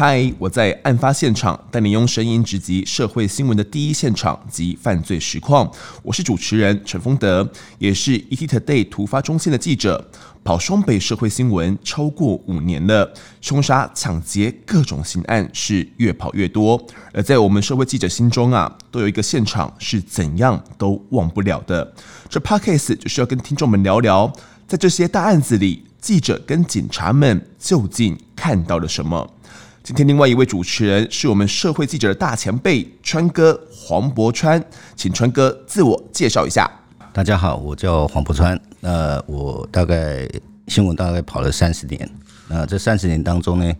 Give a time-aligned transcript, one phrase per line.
[0.00, 5.70] 嗨，我在案发现场带你用声音直击社会新闻的第一现场及犯罪实况。
[6.02, 7.46] 我是主持人陈丰德，
[7.78, 10.02] 也是 ETtoday 突发中心的记者，
[10.42, 13.12] 跑双北社会新闻超过五年了。
[13.42, 16.82] 凶杀、抢劫各种刑案是越跑越多，
[17.12, 21.92] 而在我们社会记者心中啊，都有一个现场是怎样都忘不了的。
[22.26, 24.32] 这 Podcast 就是要跟听众们聊聊，
[24.66, 29.34] 在这些大案子里，记者跟警察们究竟看到了什么？
[29.82, 34.62] 今天另外一位主持人是我们社会记者的大前辈川哥黄柏川，
[34.94, 36.70] 请川哥自我介绍一下。
[37.14, 38.60] 大家好，我叫黄柏川。
[38.80, 40.28] 那我大概
[40.68, 42.08] 新闻大概跑了三十年。
[42.46, 43.74] 那这三十年当中呢，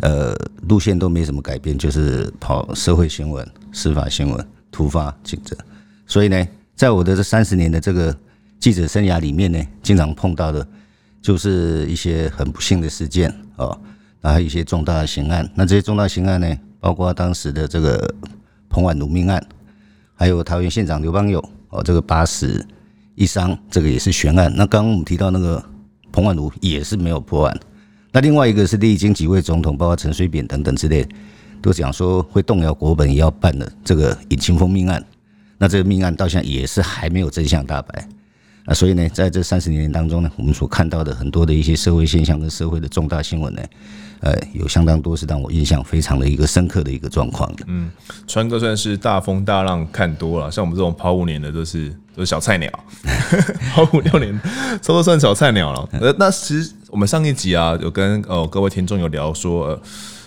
[0.00, 5.54] 呃，路线都没什么改变，就是跑社会新闻、司法新闻、突发警侦。
[6.06, 8.16] 所以呢，在我的这三十年的这个
[8.58, 10.66] 记者生涯里面呢，经常碰到的，
[11.20, 13.78] 就是一些很不幸的事件哦。
[14.32, 18.14] 还有一些重大的刑案，那这些重大刑案呢，包括当时的这个
[18.68, 19.44] 彭婉如命案，
[20.14, 22.66] 还有桃园县长刘邦友哦，这个八死
[23.14, 24.52] 一伤，这个也是悬案。
[24.56, 25.62] 那刚刚我们提到那个
[26.10, 27.60] 彭婉如也是没有破案。
[28.12, 31.06] 那另外一个是历经几位总统，包括陈水扁等等之类，
[31.60, 35.04] 都讲说会动摇国本也要办的这个尹清枫命案。
[35.58, 38.08] 那这个命案到现在也是还没有真相大白。
[38.66, 43.62] 啊，所以呢，在这三十年当中呢，我们所看到的很多的一些社会现象跟社会的重大新闻呢。
[44.24, 47.64] 呃，有相当多是让我印象非常的一个深刻的一个状况的。
[47.68, 47.90] 嗯，
[48.26, 52.70] 川哥算是大风大浪看多了，像我们这种跑五年的都是都是小菜鸟，
[53.74, 54.40] 跑五六年
[54.80, 55.88] 差不多算小菜鸟了。
[55.92, 59.78] 呃，那其实我们上一集啊，有跟呃各位听众有聊说，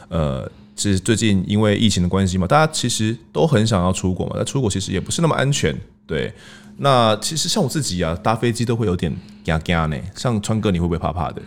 [0.09, 5.75] 呃，其实最近因为疫情的关系嘛，大家其实都很想要出国嘛，但出国其实也不是那么安全。
[6.05, 6.31] 对，
[6.77, 9.11] 那其实像我自己啊，搭飞机都会有点
[9.43, 9.97] 惊惊呢。
[10.15, 11.41] 像川哥，你会不会怕怕的？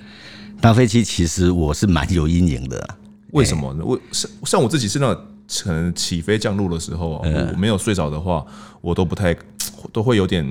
[0.61, 2.97] 搭飞机其实我是蛮有阴影的，啊，
[3.33, 3.85] 为什么呢？
[3.85, 5.25] 我像像我自己是那种
[5.65, 8.45] 可能起飞降落的时候，我没有睡着的话，
[8.81, 9.35] 我都不太
[9.93, 10.47] 都会有点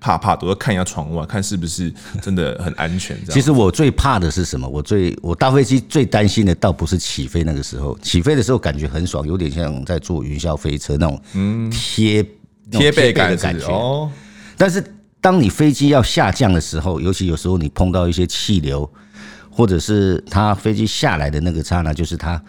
[0.00, 3.18] 怕怕，都要看一下窗外，看是不是真的很安全。
[3.28, 4.68] 其实我最怕的是什么？
[4.68, 12.24] 我最我搭飞机最担心的倒不是起飞那个时候，起飞的时候感觉很爽，有点像在坐云霄飞车那种贴
[12.70, 14.08] 贴背感的感觉哦。
[14.56, 14.82] 但是
[15.20, 18.88] 当你飞机要下降的时候，尤其有时候你碰到一些气流。
[19.58, 22.40] 或者是他飞机下来的那个刹那，就是他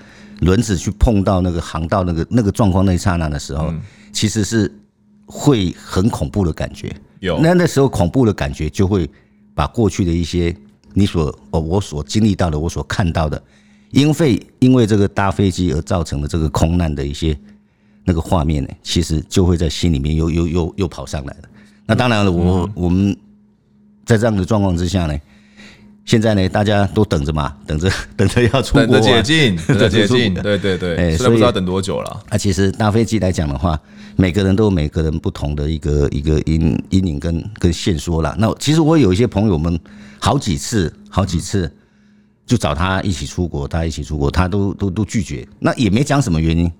[0.41, 3.73] 轮子去碰到那个航道那个那个状况那一刹那的时候，
[4.13, 4.71] 其实是
[5.25, 6.95] 会很恐怖的感觉。
[7.19, 9.09] 有那那时候恐怖的感觉，就会
[9.55, 10.55] 把过去的一些
[10.93, 13.41] 你所哦我所经历到的，我所看到的，
[13.89, 17.35] 因为因为这个搭飞机而造成的这个空难的一些
[18.03, 21.49] 那个画面呢，其实就会在心里面又又又又跑上来了。
[21.87, 23.17] 那当然了，我我们
[24.05, 25.19] 在这样的状况之下呢。
[26.09, 27.87] 现在呢，大家都等着嘛，等着
[28.17, 32.23] 等着要出国，等着解禁， 等着解禁，对对对，哎，所以不知道等多久了。
[32.29, 33.79] 啊，其实搭飞机来讲的话，
[34.15, 38.35] 每个人都有每个人不同的一个一个阴阴影跟跟线索啦。
[38.39, 39.79] 那其实我有一些朋友们，
[40.17, 41.71] 好几次好几次
[42.47, 46.71] 就找他一起出国，他一起出国，他都都都拒绝，那也没讲什么原因。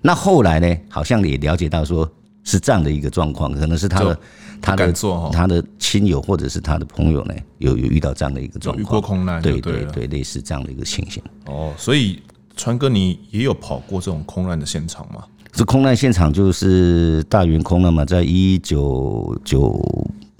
[0.00, 2.08] 那后来呢，好像也了解到说。
[2.46, 4.18] 是这样的一个状况，可能是他的
[4.62, 4.92] 他的
[5.32, 11.20] 他的亲友或者是他的朋友呢，有有遇到这样的一个状况，遇过空难，对对对，类似这样的一个情形。
[11.46, 12.22] 哦，所以
[12.56, 15.24] 川哥，你也有跑过这种空难的现场吗？
[15.50, 19.84] 这空难现场就是大云空难嘛，在一九九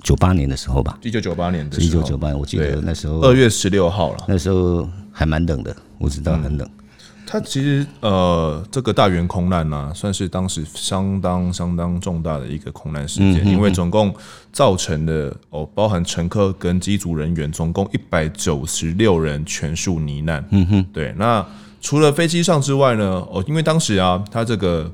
[0.04, 6.68] 九八年的时候吧，一九九八年的，一九九八年，我记得那时候二月十六号了，那时候还蛮冷的，我知道很冷。
[6.68, 6.70] 嗯
[7.36, 14.14] 它其实呃，这个大员空难呢、啊，算是当时相当相当重大的一个空难事件，因为总共
[14.52, 20.42] 造成的哦，包含乘客跟机组人员，总共一百九十六人全数罹难。
[20.50, 21.14] 嗯哼，对。
[21.18, 21.44] 那
[21.82, 24.90] 除了飞机上之外呢，哦，因为当时啊，它这个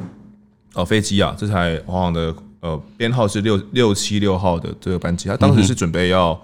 [0.74, 6.36] 哦飞机啊，这台华航的呃编号是六六七六号的这个班机，它当时是准备要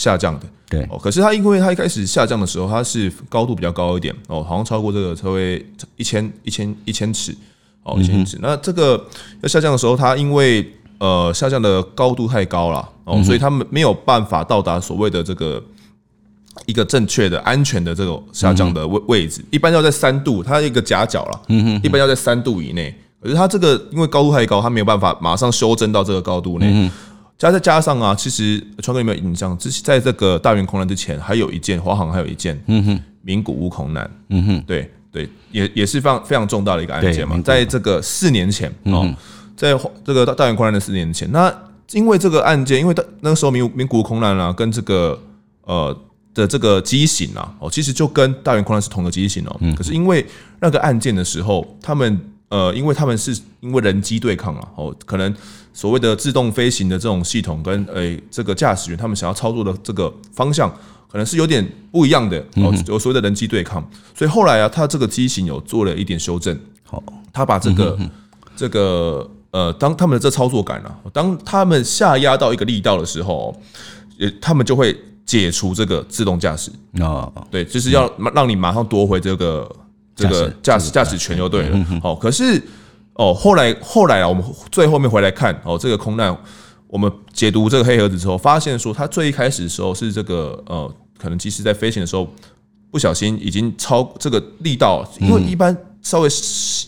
[0.00, 0.46] 下降的。
[0.70, 5.64] 对哦，可是它因为它一开始下降的时候，它是高度比较高一点哦，好像超过这个车位
[5.96, 7.36] 一千一千一千尺
[7.82, 8.38] 哦，一千尺。
[8.40, 9.04] 那这个
[9.42, 15.60] 要下降的时候，它因为呃下降的高度太高了哦，所以它们没有办法到达所谓的这个
[16.66, 22.94] 一个正确的安全的这种下降的位位置，一般要在三度，它一个夹角了，嗯一般要在三度以内。
[23.20, 26.88] 可是它这个因为高度太高，它没有办法马上修正到这个高度内。
[27.40, 29.56] 加再加上啊，其实川哥有没有印象？
[29.56, 37.40] 之前在这个大员空难之前，还有一件华航还有一件，嗯哼，名古屋空难，嗯哼，对对，也也是非常非常重大的一个案件嘛。
[37.42, 39.10] 在这个四年前哦，
[39.56, 41.50] 在这个大员空难的四年前，那
[41.92, 45.18] 因为这个案件，因为那个时候名名古屋空难啊，跟这个
[45.62, 45.98] 呃
[46.34, 49.56] 的这个机型啊，哦，其实就跟大圆空难是同个机型哦。
[49.60, 49.74] 嗯。
[49.74, 50.26] 可是因为
[50.60, 52.20] 那个案件的时候，他们
[52.50, 55.34] 呃，因为他们是因为人机对抗啊，哦，可能
[55.72, 60.68] 所谓的自动飞行的这种系统跟诶这个驾驶员他们想要操作的这个方向，
[61.10, 63.82] 可能是有点不一样的哦，有所谓的人机对抗。
[64.14, 66.58] 所以后来啊，他这个机型有做了一点修正。
[66.84, 67.02] 好，
[67.32, 67.98] 他把这个
[68.54, 73.56] 这个呃，当他们的这操作感啊，当他们下压到一个力道的时候，
[74.18, 74.96] 也他们就会。
[75.26, 79.70] 解除这个自动驾驶啊，对，就是要让你马上夺回这个
[80.20, 81.86] 这个驾驶驾驶权就对了。
[82.02, 82.62] 好，可是
[83.14, 86.36] 哦，后来后来啊，我们最后面回来看哦，这个空难，
[86.86, 92.28] 我们解读这个黑盒子之后，发现说它最一开始的时候是这个呃，可能机师在飞行的时候
[92.90, 96.28] 不小心已经超这个力道，因为一般稍微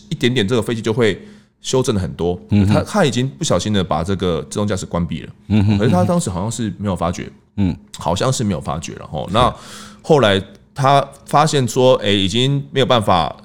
[0.09, 1.19] 一点点，这个飞机就会
[1.61, 2.39] 修正了很多。
[2.49, 5.29] 嗯，他他已经不小心的把这个自动驾驶关闭了。
[5.47, 7.31] 嗯哼，可是他当时好像是没有发觉。
[7.55, 9.55] 嗯，好像是没有发觉，然后那
[10.01, 10.41] 后来
[10.73, 13.35] 他发现说，哎，已经没有办法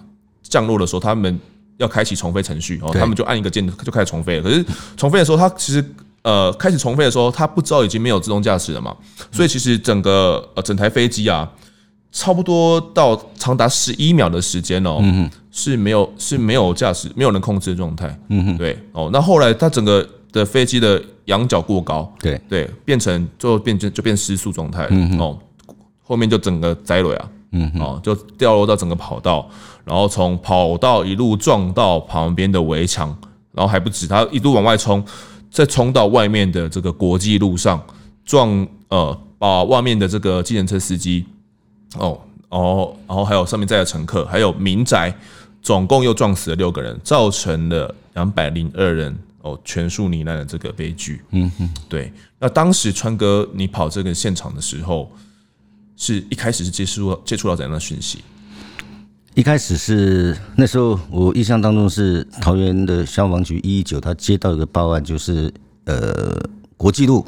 [0.42, 1.38] 降落的时候，他们
[1.76, 4.42] 要开启重飞程序，哦，他们就按一个键就开始重飞了。
[4.42, 4.64] 可是
[4.96, 5.84] 重飞的时候，他其实
[6.22, 8.96] 呃开始重飞的时候，他不知道已经没有自动驾驶了嘛，
[9.30, 11.50] 所以其实整个呃整台飞机啊，
[12.12, 15.02] 差不多到长达十一秒的时间哦，
[15.50, 18.18] 是没有是没有驾驶没有人控制的状态。
[18.28, 20.08] 嗯哼，对哦，那后来他整个。
[20.30, 22.38] 的飞机的仰角过高，对。
[22.46, 25.38] 对，变成最后变成就变失速状态了哦，
[26.08, 29.46] 后面就整个栽了啊，嗯哦，就掉落到整个跑道，
[29.84, 33.14] 然后从跑道一路撞到旁边的围墙，
[33.52, 35.04] 然后还不止，他一路往外冲，
[35.50, 37.78] 再冲到外面的这个国际路上，
[38.24, 41.26] 撞呃把外面的这个计程车司机
[41.98, 42.18] 哦，
[42.48, 45.14] 然后然后还有上面载的乘客，还有民宅，
[45.60, 49.14] 总共又撞死了六个人，造成了两百零二人。
[49.40, 51.22] 哦，全数罹难的这个悲剧。
[51.30, 52.12] 嗯哼，对。
[52.40, 55.08] 那当时川哥，你跑这个现场的时候，
[55.98, 58.20] 是一开始是接触接触到怎样的讯息？
[59.34, 65.52] 一开始是那时候，我印象当中是桃园的消防局一一九，他接到一个报案，就是
[65.84, 66.40] 呃
[66.78, 67.26] 国际路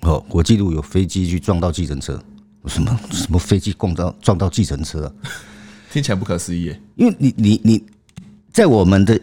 [0.00, 2.20] 哦，国际路有飞机去撞到计程车，
[2.66, 5.14] 什么什么飞机撞到撞到计程车，
[5.92, 6.74] 听起来不可思议。
[6.96, 7.84] 因为你你你
[8.50, 9.20] 在我们的。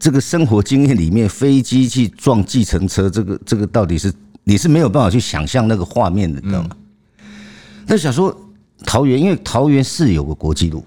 [0.00, 4.10] 这个生活经验里面，飞机去撞计程车，这个这个到底是
[4.44, 6.70] 你是没有办法去想象那个画面的，你知道吗？
[7.88, 8.32] 那想说
[8.84, 10.84] 桃园，因为桃园市有个国际路，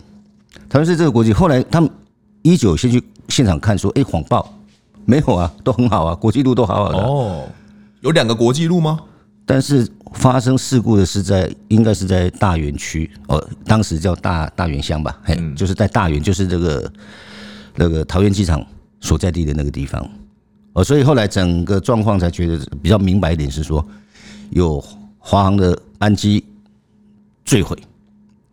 [0.70, 1.34] 桃园是这个国际。
[1.34, 1.90] 后来他们
[2.44, 4.54] 一九先去现场看，说：“哎，谎报，
[5.04, 7.50] 没有啊，都很好啊，国际路都好好的。”哦，
[8.02, 9.00] 有两个国际路吗？
[9.46, 16.92] 但是发生事故的是在应该是在大园区哦，当时叫大大园乡吧，嘿，就是在大园，就是这个。
[17.74, 18.62] 那个桃园机场
[19.00, 20.06] 所在地的那个地方，
[20.74, 23.84] 哦，所以后来整个状况才觉得比较明白一点，是说
[24.50, 24.84] 有
[25.18, 26.44] 华航的班机
[27.52, 27.78] 坠毁。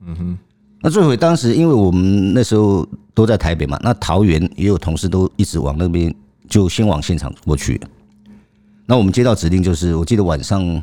[0.04, 0.38] 嗯哼，
[0.82, 2.84] 那坠毁当时因为我们那时候
[3.14, 6.12] 都在台北嘛，那桃园也有同事都一直往那边，
[6.48, 7.80] 就先往现场过去。
[8.86, 10.82] 那我们接到指令就是，我记得晚上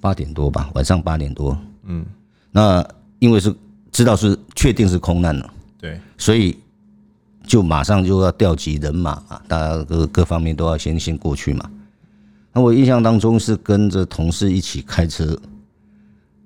[0.00, 1.58] 八点多吧，晚上八点多。
[1.86, 2.06] 嗯，
[2.52, 2.86] 那
[3.18, 3.52] 因为是
[3.90, 6.56] 知道是确定是空难了，对，所以。
[7.44, 11.68] 就马上就要调集人马啊，大家各各方面都要先先过去嘛。
[12.52, 15.36] 那我印象当中是跟着同事一起开车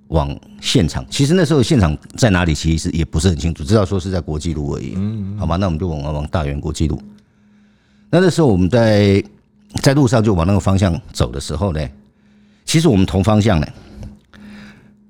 [0.09, 1.05] 往现场。
[1.11, 4.95] 其实那时候现场在哪里，其实也不是很清楚，知道说是在国际路而已。
[4.97, 7.01] 嗯，好吧，那我们就往往大园国际路。
[8.11, 9.23] 那那时候我们在
[9.83, 11.89] 在路上就往那个方向走的时候呢，
[12.65, 13.67] 其实我们同方向呢，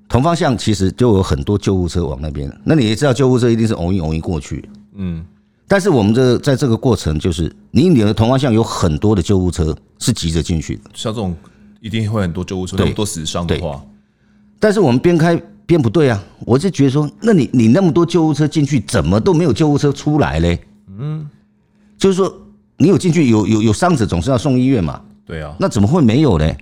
[0.09, 2.51] 同方向其实就有很多救护车往那边。
[2.63, 4.67] 那你也知道，救护车一定是偶一偶一过去。
[4.95, 5.25] 嗯。
[5.69, 11.35] 但是我们这在这个过程，就是你你的同方向有很多的救护车是急着进去的，像这种
[11.81, 13.83] 一定会很多救护车，那么多死伤的话。
[14.59, 20.59] 但是我们边开边不对啊，我就觉得说，那你你那么多救护车进去，怎么都没有救护车出来嘞？
[20.97, 21.27] 嗯，
[21.97, 22.33] 就是说
[22.77, 25.01] 你有进去有有有伤者，总是要送医院嘛。
[25.25, 26.57] 对啊，那怎么会没有嘞？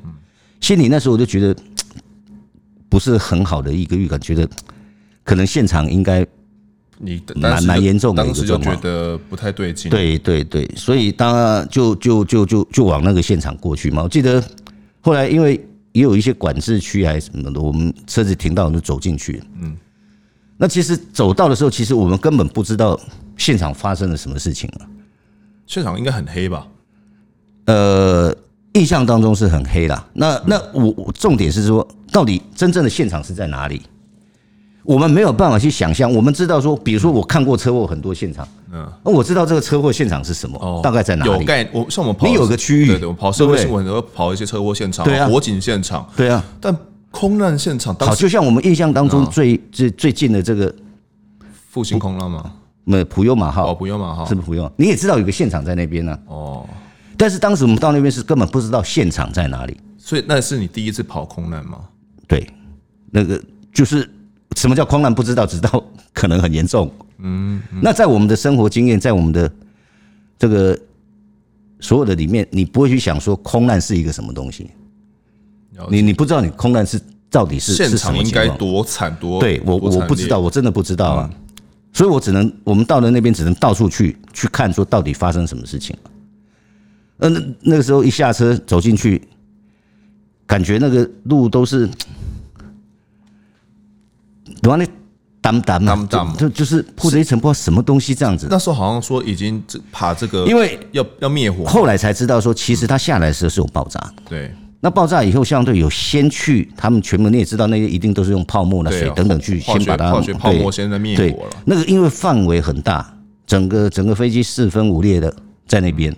[0.61, 1.55] 心里那时候我就觉得
[2.89, 4.49] 不是很好的一个预感，觉得
[5.23, 6.25] 可能现场应该。
[6.97, 9.91] 你蛮蛮严重的，当时就觉得不太对劲。
[9.91, 14.01] 对对对，所以当然就就就就就往那个现场过去嘛。
[14.01, 14.41] 我记得
[15.01, 15.61] 后来因为
[15.95, 19.41] 也有一些管制区还是什么的，我们车子停到就走进去。
[19.61, 19.77] 嗯，
[20.57, 22.99] 那其实走到的时候，其实我们根本不知道
[23.37, 24.85] 现场发生了什么事情了。
[25.65, 26.67] 现场应该很黑吧？
[27.67, 28.35] 呃，
[28.73, 30.05] 印象当中是很黑啦。
[30.11, 33.81] 那那我我重点是说，到底真正的现场是在哪里？
[34.86, 41.32] 我们没有办法去想象，我们知道说，比如说我看过车祸很多现场，嗯，那我知道这个车祸现场是什么，大概在哪里？
[41.32, 46.75] 有概，我像我们跑，你有个区域，对对，我跑社会新闻，然后跑一些车祸现场，对啊，火警现场，对啊，但
[47.10, 50.74] 空难现场，好，就像我们印象当中最最最近的这个
[51.70, 52.51] 复兴空难吗？
[52.84, 54.72] 没，普悠马号，哦，普悠马号是不是普悠？
[54.77, 56.15] 你也知道有个现场在那边呢。
[56.27, 56.63] 哦，
[57.18, 59.75] 但是当时我们到那边是根本不知道现场在哪里。
[59.98, 61.80] 所以那是你第一次跑空难吗？
[62.27, 62.48] 对，
[63.10, 63.42] 那个
[63.74, 64.08] 就是
[64.55, 65.83] 什么叫空难不知道，知道
[66.13, 66.91] 可能很严重。
[67.19, 69.51] 嗯，那在我们的生活经验，在我们的
[70.39, 70.77] 这个
[71.79, 74.69] 所有的里面，你不会去想说空难是一个什么东西。
[75.89, 79.39] 你你不知道你空难是到底是现场应该多惨多？
[79.39, 81.29] 对我我不知道，我真的不知道啊。
[81.93, 85.95] 所以我只能我们到了那边，只能到处去去看，说到底发生什么事情。
[87.17, 89.21] 呃，那那个时候一下车走进去。
[90.47, 91.89] 感觉那个路都是，
[94.61, 94.75] 对吧？
[94.75, 94.85] 那
[95.41, 96.07] 淡淡嘛，
[96.39, 98.47] 就就是铺着一层不知道什么东西这样子。
[98.49, 101.63] 那时候好像说已经怕这个，因为要要灭火。
[101.65, 103.99] 后来才知道说，其实它下来的时候是有爆炸。
[104.27, 111.55] 对，那爆炸以后，相对有先去，他们全部你也知道，那些一定都是用泡沫、的水等等去先把它化学泡沫先在灭火了。
[111.63, 115.31] 那个因为范围很大，整个整个飞机四分五裂的
[115.67, 116.15] 在那边，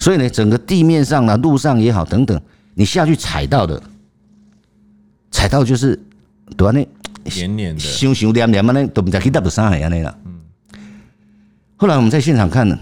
[0.00, 2.40] 所以呢，整个地面上啊，路上也好等等。
[2.74, 3.80] 你下去踩到的，
[5.30, 5.94] 踩到就是
[6.56, 6.72] 对吧？
[6.72, 6.84] 那
[7.24, 10.18] 黏黏的，熊熊黏黏嘛，那都不知道去到不上海啊那了。
[10.24, 10.40] 嗯。
[11.76, 12.78] 后来我们在现场看呢，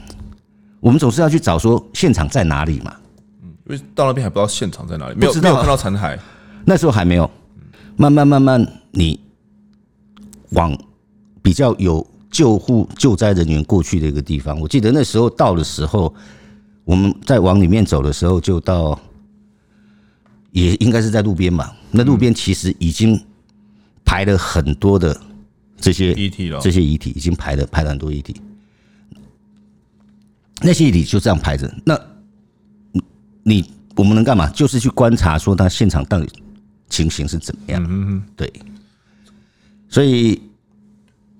[0.80, 2.95] 我们总是要去找说现场在哪里嘛。
[3.42, 6.18] 嗯，因为到那边还不知道现场在哪里，没有没有看到残骸。
[6.64, 7.30] 那时候还没有。
[7.97, 9.18] 慢慢慢慢，你
[10.50, 10.76] 往
[11.42, 14.59] 比较有救护救灾人员过去的一个地方。
[14.61, 16.14] 我记得那时候到的时候，
[16.85, 18.99] 我们在往里面走的时候，就到。
[20.50, 21.76] 也应该是在路边吧？
[21.90, 23.23] 那路边其实已经
[24.09, 25.15] 排了很多的
[25.79, 28.35] 这些遗体了，这些遗体已经排了排了很多遗体。
[30.62, 32.00] 那些遗体就这样排着，那
[33.43, 34.49] 你我们能干嘛？
[34.49, 36.27] 就是去观察，说他现场到底
[36.88, 37.85] 情形是怎么样？
[37.85, 38.50] 嗯嗯，对。
[39.91, 40.41] 所以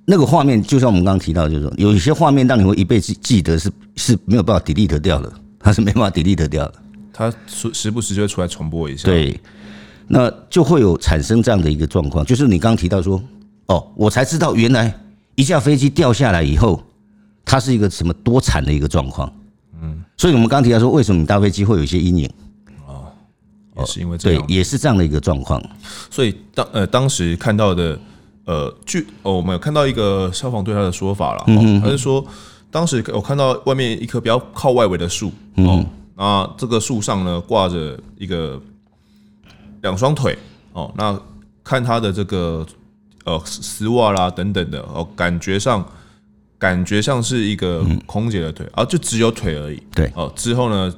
[0.05, 6.75] 那个画面，就像我们刚刚提到，就是说有一些画面让你会一辈子记得，是是没有办法 delete 掉的，它是没办法 delete 掉的。
[7.13, 9.41] 他时时不时就会出来重播一下，对，
[10.09, 13.23] 那就会有产生这样的一个状况，就是你刚刚提到说，
[13.67, 14.93] 哦，我才知道原来
[15.35, 16.83] 一架飞机掉下来以后，
[17.45, 19.31] 它是一个什么多惨的一个状况，
[19.83, 22.31] 嗯，所以我们刚刚提到说，为什么你搭飞机会有一些阴影？
[22.87, 23.13] 哦，
[23.77, 25.63] 也是因为这样，对，也是这样的一个状况。
[26.11, 27.99] 所以当呃当时看到的
[28.47, 32.25] 呃据哦，我们有看到一个消防队他的说法了，嗯，他是说
[32.71, 35.85] 当时我看到外面一棵比较靠外围的树，哦。
[36.17, 38.61] 啊，这个树上呢挂着一个
[39.83, 40.37] 两双腿
[40.73, 41.19] 哦，那
[41.63, 42.67] 看他的这个
[43.25, 45.87] 呃丝袜啦等等的哦，感觉上
[46.59, 49.83] 感觉像是一个空姐的腿，啊，就只有腿而已。
[49.95, 50.93] 对哦，之后呢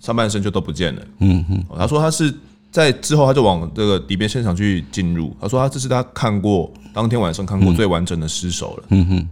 [0.00, 1.02] 上半身就都不见了。
[1.18, 2.32] 嗯嗯，他说他是
[2.70, 8.84] 在之后他就往这个里边现场去进入，他说他这是他看过当天晚上看过最完整的尸首了。
[8.90, 9.28] 嗯哼，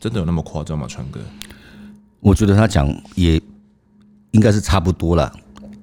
[0.00, 1.20] 真的有那么夸张吗，川哥？
[2.20, 3.40] 我觉得他讲也。
[4.32, 5.30] 应该是差不多了，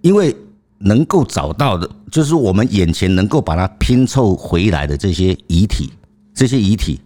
[0.02, 0.36] 因为
[0.80, 5.92] 能够找到的，就是我们眼前能够把它拼凑回来的这些遗体，
[6.34, 7.00] 这些遗体，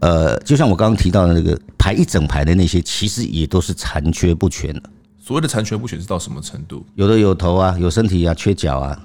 [0.00, 4.82] 呃，就像我刚刚提到的那个排一整排的那些，其实也都是残缺不全的。
[5.18, 6.86] 所谓的残缺不全是到什么程度？
[6.94, 8.98] 有的有头啊，有身体啊，缺脚啊，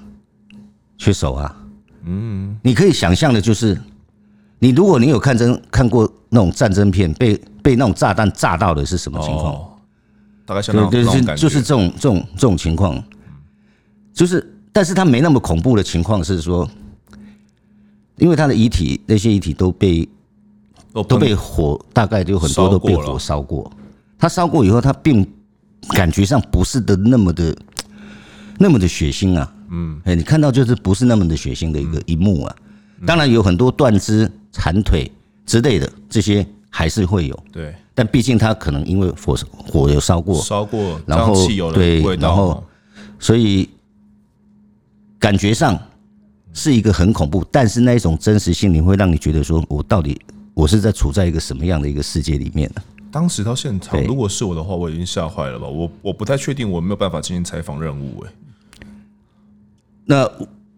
[0.96, 1.54] 缺手啊。
[2.04, 3.78] 嗯，你可以想象的就是，
[4.58, 9.60] 你如果你有看真看过那种战争片，被被那种炸弹炸到的是什么情况？
[10.46, 13.02] 大概相当对，就是就是这种这种这种情况，
[14.14, 16.66] 就是，但是他没那么恐怖的情况是说，
[18.16, 20.08] 因为他的遗体那些遗体都被
[20.92, 23.70] 都被火，大概就很多都被火烧过。
[24.16, 25.26] 他烧过以后，他并
[25.90, 27.54] 感觉上不是的那么的
[28.58, 29.52] 那么的血腥啊。
[29.70, 32.56] 嗯，哎，你看到就是不是那么的血腥的一个一幕啊。
[33.04, 35.10] 当然有很多断肢、残腿
[35.44, 37.38] 之类的这些还是会有。
[37.50, 37.74] 对。
[37.96, 41.34] 但毕竟他可能因为火火有烧过，烧过，然后
[41.72, 42.64] 对，然后
[43.18, 43.68] 所以
[45.24, 45.80] 感觉上
[46.52, 50.20] 是一个很恐怖，但是那一种真实性，你会让你觉得说，我到底
[50.52, 52.82] 我是在处在一个什么样的一个世界里面呢？
[53.10, 55.66] 当时到现场，如果是我的话，我已经吓坏了吧？
[55.66, 58.22] 我我不太确定，我没有办法进行采访任务。
[58.26, 58.32] 哎，
[60.04, 60.30] 那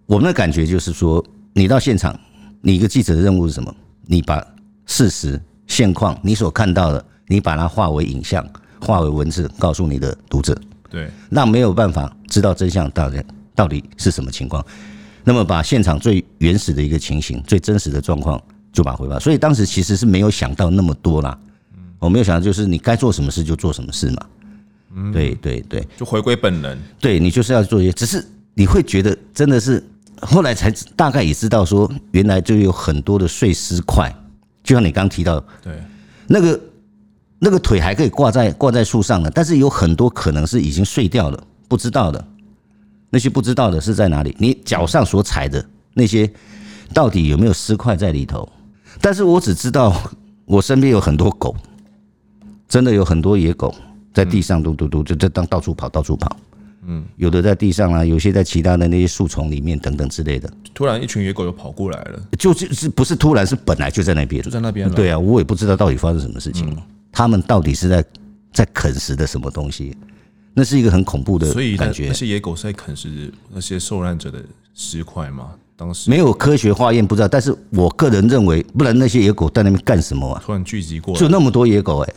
[0.07, 2.17] 我们的感觉就是说，你到现场，
[2.61, 3.75] 你一个记者的任务是什么？
[4.03, 4.47] 你把
[4.87, 5.43] 事实。
[5.67, 8.49] 现况，你所看到的，你把它化为影像，
[8.81, 10.57] 化为文字，告诉你的读者。
[10.89, 13.21] 对，那没有办法知道真相到底
[13.57, 14.65] 到底是什么情况。
[15.25, 18.41] 那么把现场最原始的一个情形、最真实的状况
[18.73, 19.19] 就把它回报。
[19.19, 21.37] 所以当时其实是没有想到那么多啦。
[21.99, 24.27] 我没有想到，就是你该做什么事就做什么事嘛。
[24.95, 26.79] 嗯，对对对，就回归本能。
[27.01, 29.83] 对，你就是要做一些，只是你会觉得真的是
[30.21, 34.15] 后来才大概也知道说，原来就有很多的碎尸块，
[34.63, 35.83] 就像你刚提到，对，
[36.29, 36.61] 那个
[37.39, 42.25] 那个腿还可以挂在挂在树上的，但是有很多可能是已经碎掉了，不知道的。
[43.11, 44.37] 那些不知道的是在哪里？
[44.39, 46.31] 你脚上所踩的那些，
[46.93, 48.49] 到底有没有尸块在里头？
[49.01, 49.95] 但是我只知道，
[50.45, 51.55] 我身边有很多狗，
[52.69, 53.75] 真的有很多野狗
[54.13, 56.37] 在地上嘟嘟嘟，就在当到处跑，到处跑。
[56.89, 60.49] 嗯，有的在地上啊，有些在其他的那些树丛里面等等之类的。
[60.73, 64.89] 突然一群野狗又跑过来了，就是是不是突然是本来就在那边，就在那边。
[64.93, 66.77] 对啊，我也不知道到底发生什么事情，
[67.11, 68.05] 他们到底是在
[68.53, 69.97] 在啃食的什么东西？
[70.59, 72.07] 那是一个很恐怖的感觉。
[72.09, 75.51] 那些野狗是在啃食那些受难者的尸块吗？
[75.77, 77.29] 当时没有科学化验，不知道。
[77.29, 80.43] 但是我个人认为，不然那些野狗在那边干什么啊？
[80.43, 82.15] 突然聚集过来，就那么多野狗哎。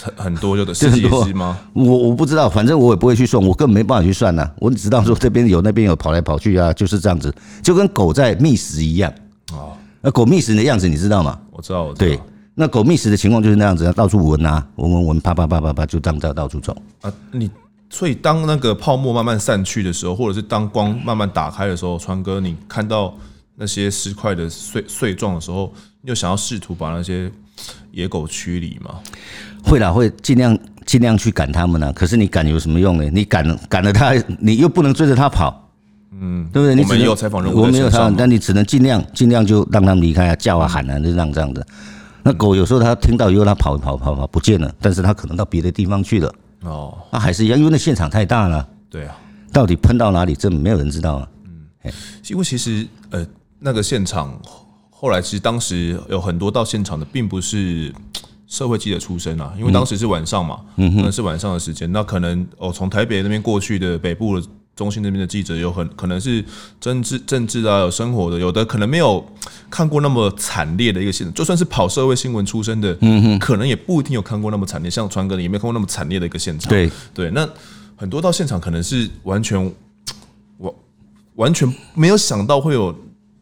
[0.00, 1.58] 很很多就的十几只吗？
[1.74, 4.54] 我我不知道，反正我也不会去算，我根本没办法去算呐、啊。
[4.60, 9.12] 我只知道说这边有，那边有，跑来跑去啊，就是这样子，就跟狗在觅食一样。
[9.52, 11.38] 啊，那狗觅食的样子你知道吗？
[11.50, 12.06] 我知道，我知道。
[12.06, 12.20] 对，
[12.60, 17.12] 那狗觅食的情况就是那样子，到处闻啊，闻闻闻，啪啪啪啪啪，就这样在到处走啊。
[17.30, 17.48] 你
[17.88, 23.14] 所以当那个泡沫慢慢散去的时候，或者是当光慢慢打开的时候，川哥，你看到
[23.54, 25.72] 那些尸块的碎碎状的时候，
[26.02, 27.30] 你有想要试图把那些
[27.92, 28.96] 野狗驱离吗？
[29.62, 31.92] 会啦，会尽量尽量去赶他们呢。
[31.92, 33.08] 可是你赶有什么用呢？
[33.12, 35.70] 你赶赶了它，你又不能追着它跑，
[36.10, 36.74] 嗯，对不对？
[36.74, 41.64] 你我们有采访任务，我没有采访，但你只能尽量尽量就让他们离开啊，叫啊喊啊，就这样这样子。
[42.22, 46.34] 那狗有时候它听到以后，它跑跑跑跑不见了，但是它可能到别的地方去了。
[46.62, 48.68] 哦，那还是一样，因为那现场太大了。
[48.90, 49.16] 对啊，
[49.52, 51.28] 到底喷到哪里，这没有人知道啊。
[51.44, 51.92] 嗯，
[52.28, 53.26] 因为其实呃，
[53.58, 54.38] 那个现场
[54.90, 57.92] 后来其实当时有很多到现场的，并不是。
[58.50, 64.46] 社会记者出身啊，因为当时是晚上嘛，嗯，可能是晚上的时间，那可能哦，从台北那边过去的北部的
[64.78, 66.42] 中心那边的记者有很可能是
[66.80, 69.22] 政治政治啊，有生活的，有的可能没有
[69.68, 76.88] 看过那么惨烈的一个现场，就算是跑社会新闻出身的，嗯哼，可能也不一定有看过那么惨烈，像川哥也没看过那么惨烈的一个现场，对。
[77.12, 77.48] 对，那
[77.96, 79.60] 很多到现场可能是完全
[80.58, 80.72] 完
[81.34, 82.96] 完全没有想到会有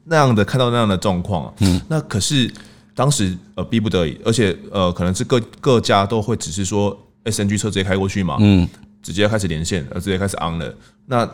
[0.04, 2.50] 那样的看到那样的状况啊，嗯，那可是。
[2.96, 8.66] 当时呃逼不得已，而且呃可能是各各家都会只是说 SNG 车直接开过去嘛，嗯，
[9.06, 10.74] 直接开始连线，呃直接开始 on 了，
[11.06, 11.24] 那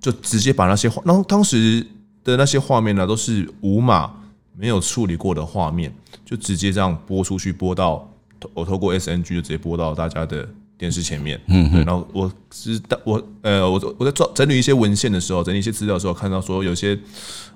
[0.00, 1.86] 就直接把那些画，然后当时
[2.24, 4.12] 的那些画面呢都是无码
[4.56, 8.12] 没有处理过的画面，就直接这样播出去，播到
[8.52, 16.98] 我透过 SNG 就直接播到大家的电视前面，嗯，对，然后我知道我呃我我在做整理一些文献的时候，整理一些资料的时候，看到说有些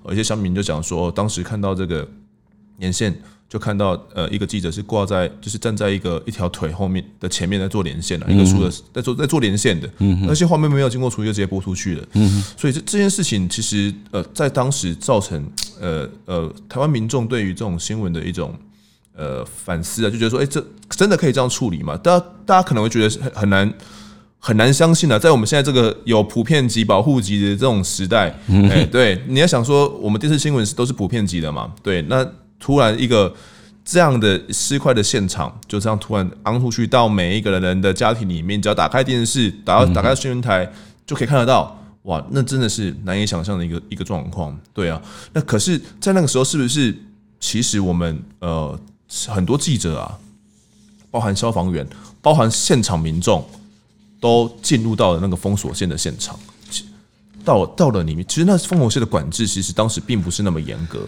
[0.07, 2.09] 有一些小民就讲说，当时看到这个
[2.79, 3.21] 连线。
[3.55, 9.89] 就看到呃一个记者是挂在就是站在一个一条腿后面的前面在做连线的一个树的在做在做连线的，
[10.23, 12.05] 那些画面没有经过处理就直接播出去了，
[12.57, 15.49] 所以这这件事情其实呃在当时造成
[15.81, 18.53] 呃呃台湾民众对于这种新闻的一种
[19.17, 21.97] 呃反思啊，就觉得说哎这真的可以这样处理吗？
[21.99, 23.73] 大家大家可能会觉得很很难
[24.41, 28.37] 很难相信啊，在我们现在这个有普遍级保护级的这种时代，
[28.69, 32.29] 哎对，你要想说我们电视新闻是都是普遍级的嘛，对那。
[32.59, 33.35] 突然，一个
[33.85, 40.73] 这样的尸块的现场，就这样突然昂出去到每一个人的家庭里面，只要打开电视，打打开新闻台，
[41.07, 41.79] 就可以看得到。
[42.05, 44.59] 哇，那真的是难以想象的一个一个状况。
[44.75, 45.01] 对啊，
[45.33, 46.95] 那可是，在那个时候，是不是
[47.41, 48.79] 其实我们呃
[49.27, 50.19] 很多记者啊，
[51.11, 51.87] 包含消防员，
[52.21, 53.43] 包含现场民众，
[54.21, 56.39] 都进入到了那个封锁线的现场，
[57.43, 61.01] 到到了里面，其实那封锁线的管制，其实当时并不是那么严格。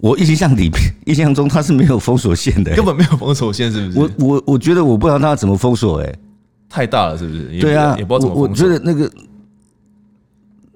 [0.00, 0.72] 我印象里面，
[1.06, 3.98] 印象中他是没有封锁线的，根本没有封锁线，是不是？
[3.98, 6.14] 我我我觉得我不知道他怎么封锁，哎，
[6.68, 7.60] 太大了，是不是？
[7.60, 8.48] 对啊，也不知道怎么封锁。
[8.48, 9.10] 我觉得那个，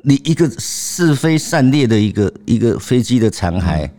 [0.03, 3.91] 你一个是非散裂的一个一个飞机的残骸，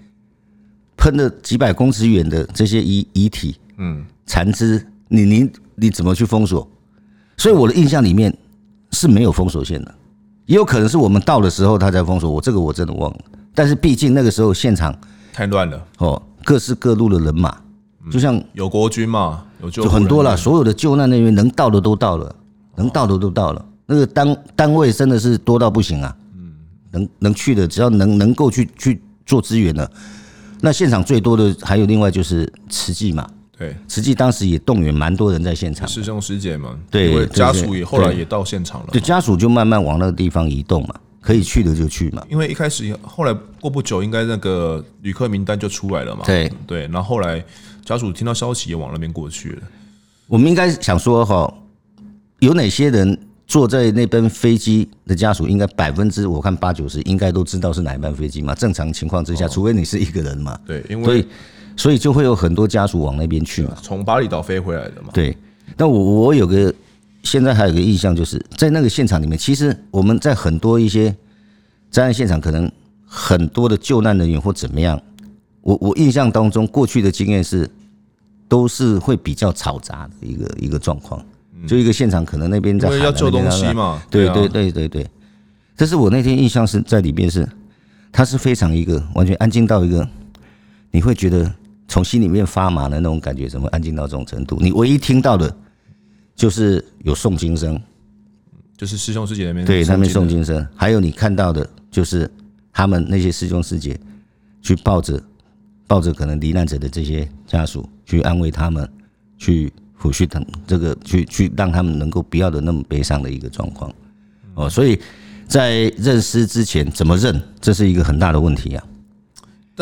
[0.96, 6.66] 喷了几百公尺远的这些遗遗体，嗯，残肢，你你你怎么去封锁？
[7.36, 8.36] 所以我的印象里面
[8.94, 9.94] 是没有封锁线的，
[10.46, 12.32] 也有可能是我们到的时候他才封锁。
[12.32, 13.20] 我这个我真的忘了，
[13.58, 14.96] 但是毕竟那个时候现场。
[15.34, 15.84] 太乱了。
[15.98, 17.56] 哦，各式各路的人马，
[18.12, 22.36] 就像有国军嘛，有救就很多了，所有的救难人员能到的都到了，
[22.76, 23.66] 能到的都到了。
[23.88, 26.54] 那个单单位真的是多到不行啊，嗯，
[26.92, 29.90] 能能去的，只要能能够去去做支援的。
[30.62, 40.96] 那现场最多的还有另外就是慈济嘛，对，慈济当时也动员蛮多人在现场，师兄师姐们，对，家属也后来也到现场了，对，家属就慢慢往那个地方移动嘛。
[41.20, 46.24] 可以去的就去嘛，因为一开始后来过不久，应该那个旅客名单就出来了嘛。
[46.26, 47.44] 对对，然后后来
[47.84, 49.62] 家属听到消息也往那边过去了。
[50.28, 51.54] 我们应该想说哈，
[52.40, 58.54] 有哪些人坐在那班飞机的家属，应该百分之我看八九十应该都知道是哪一班飞机嘛。
[58.54, 60.60] 正常情况之下，除非你是一个人嘛。
[60.66, 61.28] 对，因为所以
[61.78, 63.76] 所以就会有很多家属往那边去嘛。
[63.82, 65.10] 从巴厘岛飞回来的嘛。
[65.14, 65.36] 对，
[65.78, 66.74] 那我我有个
[67.28, 71.16] 现在还有个印象，就是在那个现场里面，其实我们在很多一些
[71.92, 72.72] 灾难现场，可能
[73.06, 75.02] 很多的救难人员或怎么样，
[75.62, 77.70] 我我印象当中过去的经验是。
[78.50, 81.22] 都是会比较嘈杂的一个一个状况，
[81.68, 85.06] 就一个现场可能那边在喊要救东西嘛，对对对对对。
[85.76, 87.46] 但是我那天印象是在里面是，
[88.10, 90.08] 它是非常一个完全安静到一个，
[90.92, 91.54] 你会觉得
[91.90, 94.58] 从心里面发麻的那种感觉，怎么安静到这种程度？
[94.62, 95.54] 你唯一听到的，
[96.38, 97.78] 就是有诵经声，
[98.78, 102.32] 就是师兄师姐那边对那边诵经声，还有你看到的就是
[102.72, 104.00] 他们那些师兄师姐
[104.62, 105.22] 去抱着。
[105.90, 108.86] 抱着可能罹难者的这些家属去安慰他们，
[109.38, 113.90] 去抚恤他们，这个去去让他们能够不要的那么悲伤的一个状况
[114.56, 115.00] 哦，所以
[115.48, 118.84] 在认尸之前怎么认，这是一个很大的问题啊。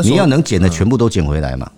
[0.04, 1.72] 你要能捡的全部都捡回来嘛？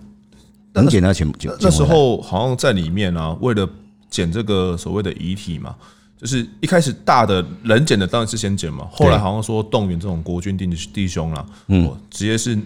[0.74, 1.56] 能捡到全部就。
[1.62, 3.66] 那时候好像在里面啊，为了
[4.10, 5.76] 捡这个所谓的遗体嘛，
[6.18, 12.58] 就是一开始大的人捡的当然是先捡嘛，后来好像说动员这种国军弟弟兄啦，嗯，直接是。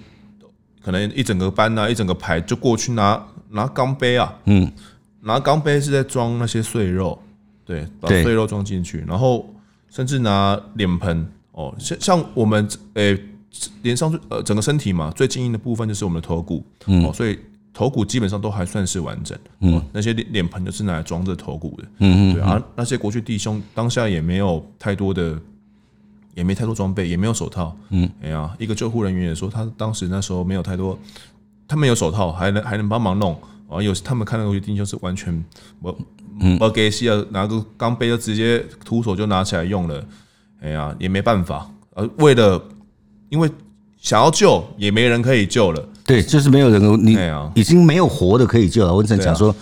[0.83, 4.67] 可能一整个班啊，一整个排就过去拿拿钢杯啊，嗯，
[5.19, 7.21] 拿钢杯是在装那些碎肉，
[7.63, 9.47] 对，把碎肉装进去，然后
[9.91, 13.15] 甚至拿脸盆哦，像像我们诶，
[13.83, 17.37] 脸上呃整个身体嘛，最坚硬的部分就是我们的头骨，哦，所以
[17.73, 25.39] 头骨基本上都还算是完整，嗯，那些脸脸盆就是拿来装着头骨的，嗯嗯，对啊，那些国军弟兄当下也没有太多的。
[26.33, 27.75] 也没太多装备，也没有手套。
[27.89, 30.97] 嗯，哎呀，一个救护人员也说，他当时那时候没有太多，
[31.67, 33.37] 他没有手套，还能还能帮忙弄。
[33.67, 35.43] 啊，有他们看到有些弟兄是完全
[35.81, 35.93] 我
[36.57, 40.05] 我给西啊，拿个钢杯就直接徒手就拿起来用了。
[40.61, 41.69] 哎呀，也没办法。
[41.95, 42.63] 呃，为了
[43.27, 43.51] 因为
[43.97, 45.85] 想要救，也没人可以救了。
[46.05, 47.17] 对，就是没有人，你
[47.53, 48.93] 已经没有活的可以救了。
[48.93, 49.55] 我只能讲说。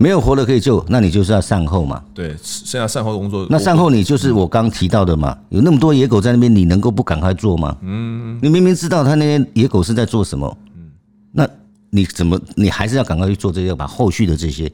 [0.00, 2.00] 没有活的可以救，那你就是要善后嘛。
[2.14, 3.44] 对，剩下善后工作。
[3.50, 7.76] 那善后你就是我刚提到的嘛，有那么多野狗在那边，你能够不赶快做吗？
[7.82, 8.38] 嗯。
[8.40, 10.88] 你明明知道他那些野狗是在做什么，嗯，
[11.32, 11.48] 那
[11.90, 14.70] 你怎么你还是要赶快去做这些，把后续的这些，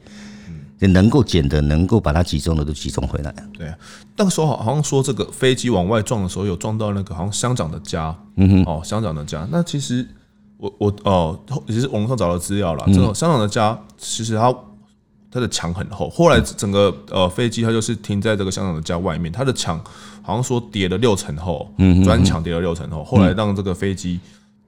[0.79, 3.33] 嗯，能够捡的、能够把它集中的都集中回来。
[3.57, 3.75] 对啊，
[4.15, 8.15] 那个时候好像说这个飞机往外撞的时候，有撞到那个好像乡长的家。
[8.35, 8.63] 嗯哼。
[8.65, 9.47] 哦，乡长的家。
[9.51, 10.07] 那其实
[10.65, 12.83] 我我哦，也是网络上找到资料了。
[12.87, 14.53] 这种香港的家，其实它。
[15.31, 19.77] 它的墙很厚，后来整个呃飞机它就是停在这个香港的家外面，它的墙
[20.21, 21.69] 好像说叠了六层厚，
[22.05, 24.17] 砖墙叠了六层厚，后来让这个飞机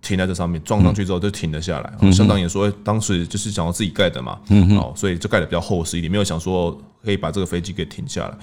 [0.02, 2.12] 停在这上面，撞上去之后就停了下来。
[2.12, 4.38] 香港也说，当时就是想要自己盖的嘛，
[4.78, 8.38] 哦，所以就盖的比较厚实一点，没有想说可以把这个飞机给停下来。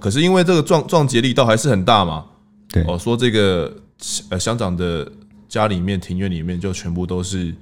[0.00, 2.24] 可是因为这个撞撞击力道还是很大嘛，
[2.72, 3.72] 对，哦，说这个
[4.30, 5.08] 呃香港的
[5.48, 7.54] 家里面庭院里面就全部都是。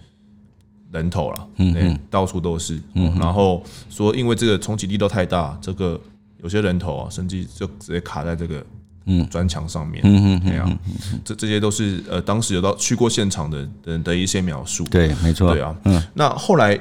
[0.93, 6.01] 人头了，嗯，到处都是，嗯，然后说因为这个冲击力都太大，这个
[6.41, 8.65] 有些人头啊，甚至就直接卡在这个
[9.05, 9.29] 嗯。
[9.29, 10.79] 砖墙上面，嗯嗯，这样，
[11.25, 16.79] 这这些都是呃当时有到去过现场的人的一些描述，对，没错，对啊，嗯，那后来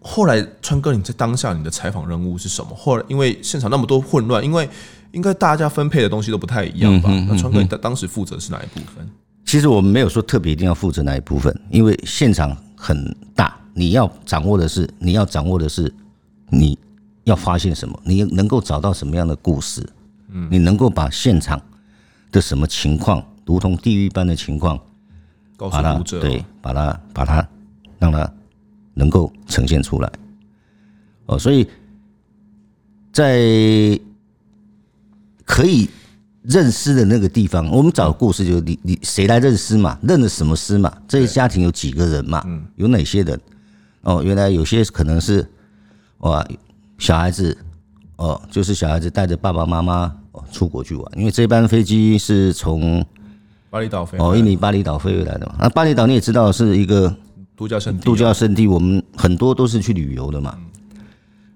[0.00, 2.74] 后来川哥你在当下你的采访任务是什么？
[2.74, 4.68] 后来因为现场那么多混乱，因为
[5.12, 7.08] 应该大家分配的东西都不太一样吧？
[7.28, 9.08] 那川哥你当当时负责是哪一部分？
[9.44, 12.56] 其实我们没有说特别一定要负责哪一部分，因为现场。
[12.76, 15.90] 很大，你要掌握的是，你要掌握的是，
[16.50, 16.78] 你
[17.22, 19.88] 要发现什么，你能够找到什么样的故事，
[20.28, 21.58] 嗯，你能够把现场
[22.30, 24.78] 的什么情况，如同地狱般的情况，
[25.56, 27.48] 把它对，把它把它
[27.98, 28.30] 让它
[28.92, 30.12] 能够呈现出来，
[31.24, 31.66] 哦，所以
[33.12, 33.98] 在
[35.46, 35.88] 可以。
[36.44, 39.98] 认尸的那个地方，我们找故事就是你你谁来认尸嘛？
[40.02, 40.92] 认了什么尸嘛？
[41.08, 42.44] 这些家庭有几个人嘛？
[42.76, 43.40] 有哪些人？
[44.02, 45.46] 哦，原来有些可能是
[46.18, 46.46] 哇
[46.98, 47.56] 小孩子
[48.16, 53.04] 哦，就是小孩子带着爸爸妈妈哦出国去玩，因为这班飞机是从
[53.70, 55.54] 巴厘岛飞哦，印尼巴厘岛飞回来的嘛。
[55.58, 57.16] 那巴厘岛你也知道是一个
[57.56, 60.58] 度假胜地，度假胜地，我们很多都是去旅游的嘛。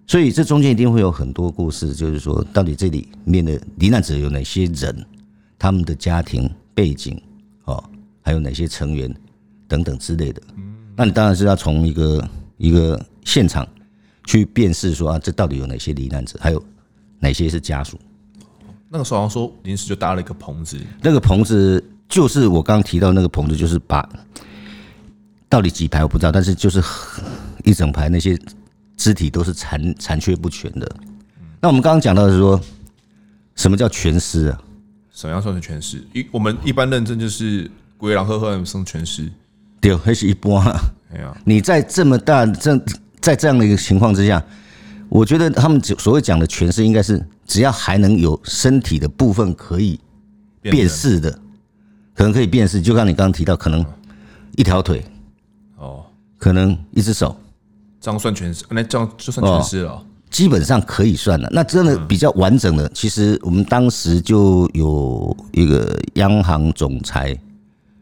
[0.09, 5.07] 所以这中间一定会有很多故事，就是说，到底这里面的罹难者有哪些人，
[5.59, 7.21] 他们的家庭背景，
[7.65, 7.85] 哦，
[8.23, 9.15] 还有哪些成员
[9.69, 10.41] 等等之类的。
[10.97, 13.69] 那你当然是要从一个一个现场
[14.25, 16.65] 去辨识，说啊，这到底有哪些罹难者，还有
[17.21, 17.99] 哪些是家属。
[18.89, 24.09] 那个时候好像说临时就搭了一个棚子，那个棚子就是我刚刚提到那个棚子，就是把
[25.51, 26.83] 到底几排我不知道，但是就是
[27.63, 28.35] 一整排那些。
[28.99, 30.97] 肢体都是残残缺不全的。
[31.59, 32.61] 那我们刚刚讲到的是说，
[33.55, 34.61] 什么叫全尸啊？
[35.11, 36.05] 什么样算是全尸？
[36.13, 39.29] 一我们一般认证就是鬼狼赫赫生全尸，
[39.81, 40.81] 对，还是一般啊。
[41.13, 42.79] 哎呀，你在这么大这
[43.21, 44.41] 在这样的一个情况之下，
[45.09, 49.99] 我觉得他们所谓讲的全尸，应该是只要还能有身体的部分可以
[50.61, 51.31] 辨识的，
[52.15, 52.81] 可能可以辨识。
[52.81, 53.85] 就像你刚刚提到，可能
[54.55, 55.05] 一条腿，
[55.77, 56.05] 哦，
[56.37, 57.37] 可能一只手，
[58.01, 58.65] 这样算全尸？
[58.71, 60.05] 那这样就算全尸了。
[60.31, 61.49] 基本上可以算了。
[61.53, 67.37] 那真的比较完整的，其实我们当时就有一个央行总裁。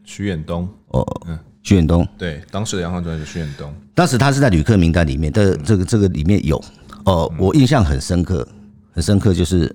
[0.03, 0.67] 徐远东。
[0.87, 1.37] 哦，嗯。
[1.63, 2.07] 徐远东。
[2.17, 6.63] 对，当时的央行总裁是徐远东，当时他是在旅客名单里面的，这个这个里面有。
[7.03, 8.47] 哦，我印象很深刻，
[8.91, 9.73] 很深刻，就是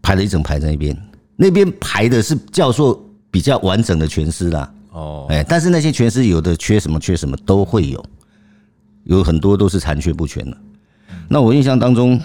[0.00, 0.96] 排了一整排在那边，
[1.36, 8.04] 那边排的是叫做比较完整的全尸啦，哦，哎，但是那些全尸有的缺什么缺什么都会有，
[9.04, 10.56] 有很多都是残缺不全的。
[11.28, 12.20] 那我印象当中，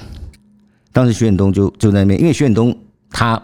[0.92, 2.78] 当时徐远东就就在那边，因为徐远东
[3.10, 3.42] 他。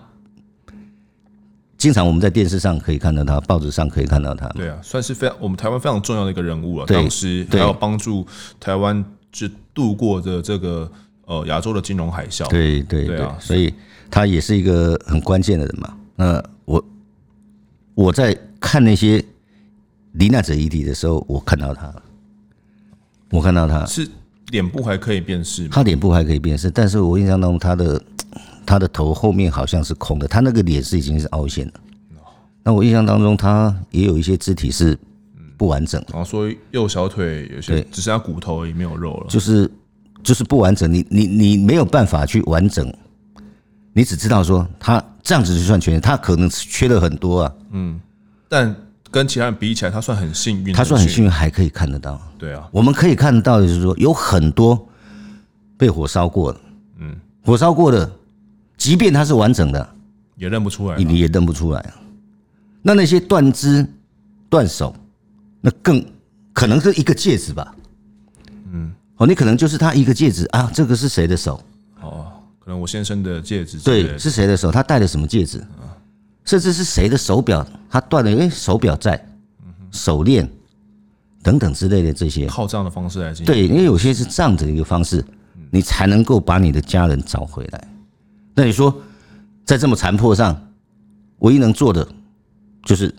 [1.75, 4.47] 经常我们在电视上可以看到他，报纸上可以看到他。
[4.49, 6.85] 对啊，算是非常我们台湾非常重要的一个人物了。
[6.85, 8.25] 当时还要帮助
[8.57, 10.89] 台湾就度过的这个
[11.25, 12.47] 呃亚洲的金融海啸。
[12.47, 13.73] 对对对啊，所以
[14.09, 15.93] 他也是一个很关键的人嘛。
[16.15, 16.85] 那我
[17.95, 19.21] 我在看那些
[20.13, 22.02] 罹难者遗体的时候，我看到他了，
[23.33, 24.07] 我看到他是
[24.51, 25.69] 脸部还可以辨识吗？
[25.71, 28.01] 他脸部还可以辨识，但是我印象当中他的。
[28.65, 31.73] 他的头后面好像是空的，他那个脸是已经是凹陷了。
[32.63, 34.97] 那我印象当中，他也有一些肢体是
[35.57, 36.07] 不完整的。
[36.13, 39.25] 然后说右小腿有些只剩下骨头而已，没有肉了。
[39.27, 39.69] 就是
[40.23, 42.91] 就是不完整，你你你没有办法去完整，
[43.91, 47.53] 你只知道说他这样子就算全，他可能缺了很多啊。
[47.71, 47.99] 嗯，
[48.47, 48.73] 但
[49.13, 50.73] 跟其他人比起来，他算很幸运。
[50.73, 52.19] 他算很幸运，还可以看得到。
[52.39, 54.89] 对啊，我们可以看得到的就是说，有很多
[55.77, 56.59] 被火烧过的，
[56.97, 58.11] 嗯，火烧过的。
[58.75, 59.95] 即便它是完整的，
[60.35, 61.93] 也认不出来，你也认不出来啊。
[62.81, 63.87] 那那些断肢、
[64.49, 64.93] 断手，
[65.61, 66.03] 那更
[66.51, 67.73] 可能是一个戒指吧？
[68.73, 71.63] 嗯，哦，你可能就是他一个戒指啊，这个是谁的手？
[72.01, 73.77] 哦，可能我先生的戒指。
[73.77, 74.71] 对，是谁的手？
[74.71, 75.63] 他戴了什么戒指？
[76.45, 77.65] 甚至是谁的手表？
[77.89, 79.23] 他断了，因为手表在，
[79.91, 80.49] 手链
[81.41, 83.45] 等等之类的这些，靠这样的方式来进行。
[83.45, 85.23] 对，因为有些是这样子的一个方式，
[85.71, 87.87] 你才能够把你的家人找回来。
[88.55, 88.95] 那你说，
[89.65, 90.59] 在这么残破上，
[91.39, 92.07] 唯一能做的
[92.83, 93.13] 就是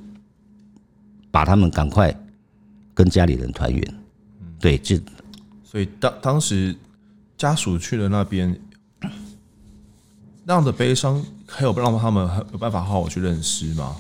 [1.31, 2.15] 把他们赶快
[2.93, 3.95] 跟家里人团圆。
[4.59, 4.97] 对，就
[5.63, 6.75] 所以当当时
[7.37, 8.59] 家属去了那边，
[10.45, 11.23] 那样的悲伤，
[11.57, 13.95] 还有让他们有办法好好去认尸吗？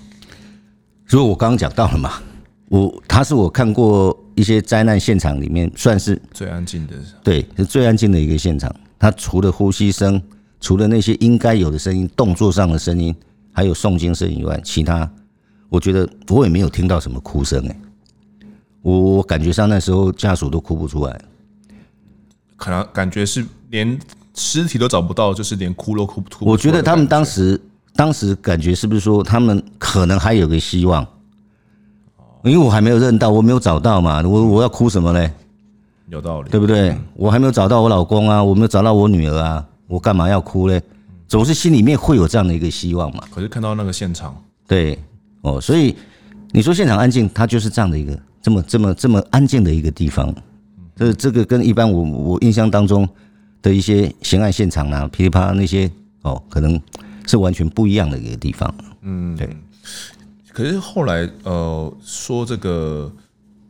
[1.07, 2.14] 如果我刚刚讲到了嘛，
[2.69, 8.75] 我他是我看过一些灾难现场里面算是最安静的，对，是最安静的一个现场。
[8.99, 10.21] 他除了呼吸声。
[10.61, 13.14] 除了那些应该有的声音、动作上的声音，
[13.53, 15.07] 还有诵经声以外，其他
[15.69, 17.77] 我觉得我也没有听到什么哭声哎。
[18.81, 21.21] 我我感觉上那时候家属都哭不出来，
[22.57, 23.99] 可能感觉是连
[24.35, 26.44] 尸体都找不到，就是连哭都哭不出。
[26.44, 27.61] 我觉得他们当时
[27.94, 31.07] 当时感觉是不是说他们可能还有个希望？
[32.44, 35.33] 因为我还没有认到，我没有找到嘛，我我要哭什么嘞？
[36.09, 36.94] 有道理，对不对？
[37.14, 39.66] 我还没有找到我老公啊，我没有找到我女儿啊。
[39.87, 40.83] 我干嘛要哭嘞？
[41.27, 43.23] 总是心里面会有这样的一个希望嘛。
[43.31, 44.99] 可是看到那个现场，对
[45.40, 45.94] 哦，所以
[46.53, 50.35] 你说现场安静，它就是这样的一个这么这么这么安静的一个地方。
[50.97, 53.09] 这这个跟一般我我印象当中
[53.64, 55.90] 的一些刑案现场啊，噼里啪啦那些
[56.22, 56.81] 哦，可能
[57.27, 58.72] 是完全不一样的一个地方。
[59.00, 59.48] 嗯，对。
[60.53, 63.11] 可是后来呃说这个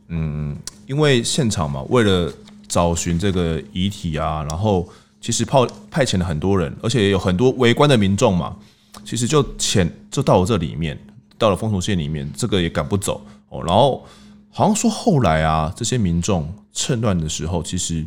[0.09, 0.55] 嗯，
[0.85, 2.31] 因为现场嘛，为了
[2.67, 4.87] 找寻这个遗体啊，然后。
[5.21, 5.57] 其实派
[5.89, 8.55] 派遣了很多人，而且也有很多围观的民众嘛。
[9.03, 10.95] 其实就潜就到了这里面，
[11.35, 13.63] 到了封锁线里面，这个也赶不走哦。
[13.63, 14.05] 然后
[14.51, 18.05] 好像说后来啊，这些民众趁乱的时候，其实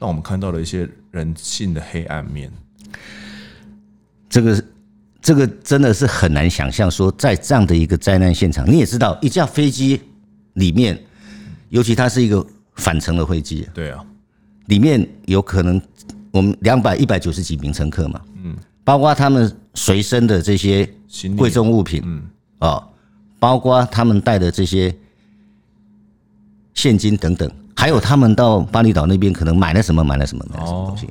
[0.00, 2.52] 让我们看到了一些人性的黑暗面。
[4.28, 4.64] 这个
[5.20, 10.00] 这个真的是很难想象，说在这样的一个灾难现场，你也知道，一架飞机
[10.52, 10.96] 里面，
[11.70, 14.04] 尤其它是一个返程的飞机，对啊，
[14.66, 15.80] 里面有可能。
[16.32, 20.86] 我们两百一百九十几名乘客嘛，嗯，包括他们随身的这些
[21.34, 22.22] 贵重物品，嗯，
[22.58, 22.86] 哦，
[23.38, 24.94] 包括他们带的这些
[26.74, 31.08] 现金等等，还有他们到巴厘岛那边可能买了什么，买了什么，买了什么东西，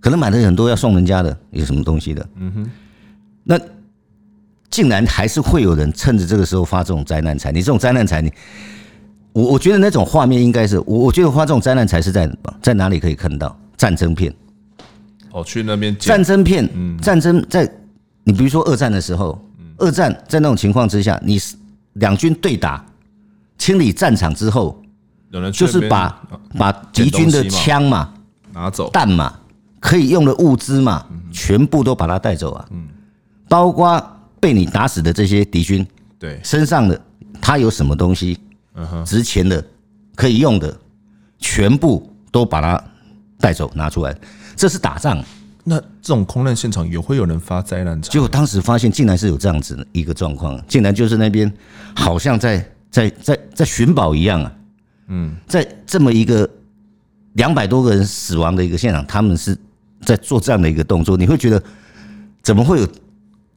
[0.00, 2.70] 可能买了很多要送人家的，有什么东西的，嗯哼，
[3.42, 3.58] 那
[4.70, 8.32] 竟然还是会有人趁着这个时候发这种灾难财，你这种灾难财，你，
[9.32, 13.58] 我我觉得那种画面应该是，我我觉得发这种灾难财是在在哪里可以看到？
[13.78, 14.34] 战争片，
[15.30, 17.70] 哦，去那边战争片，嗯，战争在
[18.24, 19.40] 你比如说二战的时候，
[19.76, 21.40] 二战在那种情况之下，你
[21.92, 22.84] 两军对打，
[23.56, 24.82] 清理战场之后，
[25.52, 26.22] 就是把
[26.58, 28.12] 把敌军的枪嘛
[28.52, 29.38] 拿走，弹嘛，
[29.80, 32.64] 可以用的物资嘛，全部都把它带走啊。
[32.70, 32.88] 嗯
[33.48, 33.98] 包括
[34.38, 35.86] 被你打死的这些敌军，
[36.18, 37.00] 对身上的
[37.40, 38.38] 他有什么东西，
[38.74, 39.64] 嗯哼值钱的
[40.14, 40.76] 可以用的，
[41.38, 42.78] 全部都把它
[43.40, 44.14] 带走拿出来。
[44.54, 45.24] 这是打仗。
[45.64, 48.10] 那这种空难现场也会有人发灾难财？
[48.10, 51.50] 结果当时发现，竟然是有这样子的一个状况，竟然就是那边
[51.94, 54.52] 好像在在在在寻宝一样啊。
[55.08, 56.48] 嗯，在这么一个
[57.32, 59.56] 两百多个人死亡的一个现场，他们是
[60.02, 61.62] 在做这样的一个动作，你会觉得
[62.42, 62.88] 怎么会有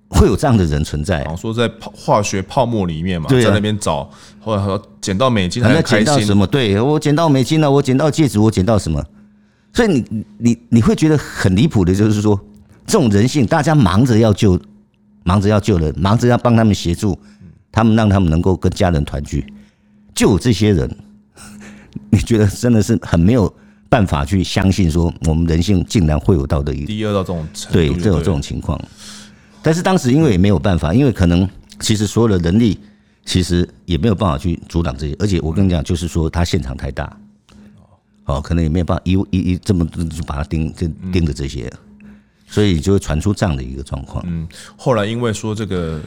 [0.09, 1.19] 会有这样的人存在？
[1.25, 4.09] 好像说在泡化学泡沫里面嘛，在那边找，
[4.39, 6.47] 或者说捡到美金，还在捡到什么？
[6.47, 9.03] 对，我捡到美金了，我捡到戒指，我捡到什么？
[9.73, 12.39] 所以你你你会觉得很离谱的，就是说
[12.85, 14.59] 这种人性，大家忙着要救，
[15.23, 17.17] 忙着要救人，忙着要帮他们协助，
[17.71, 19.45] 他们让他们能够跟家人团聚，
[20.15, 20.89] 就这些人。
[22.09, 23.53] 你觉得真的是很没有
[23.89, 28.79] 办法去相信，说我们人性竟然会有到的一第二到这种对，这种这种情况。
[29.61, 31.47] 但是当时因为也没有办法，因为可能
[31.79, 32.79] 其实所有的人力
[33.25, 37.17] 其实也没有办法去阻挡这些，而且我跟你讲，就是说他现场太大，
[38.25, 41.71] 哦，可能也没有办法一一一这么就把他盯就盯着这些，
[42.47, 44.23] 所以就会传出这样的一个状况。
[44.27, 45.99] 嗯，后来因为说这个。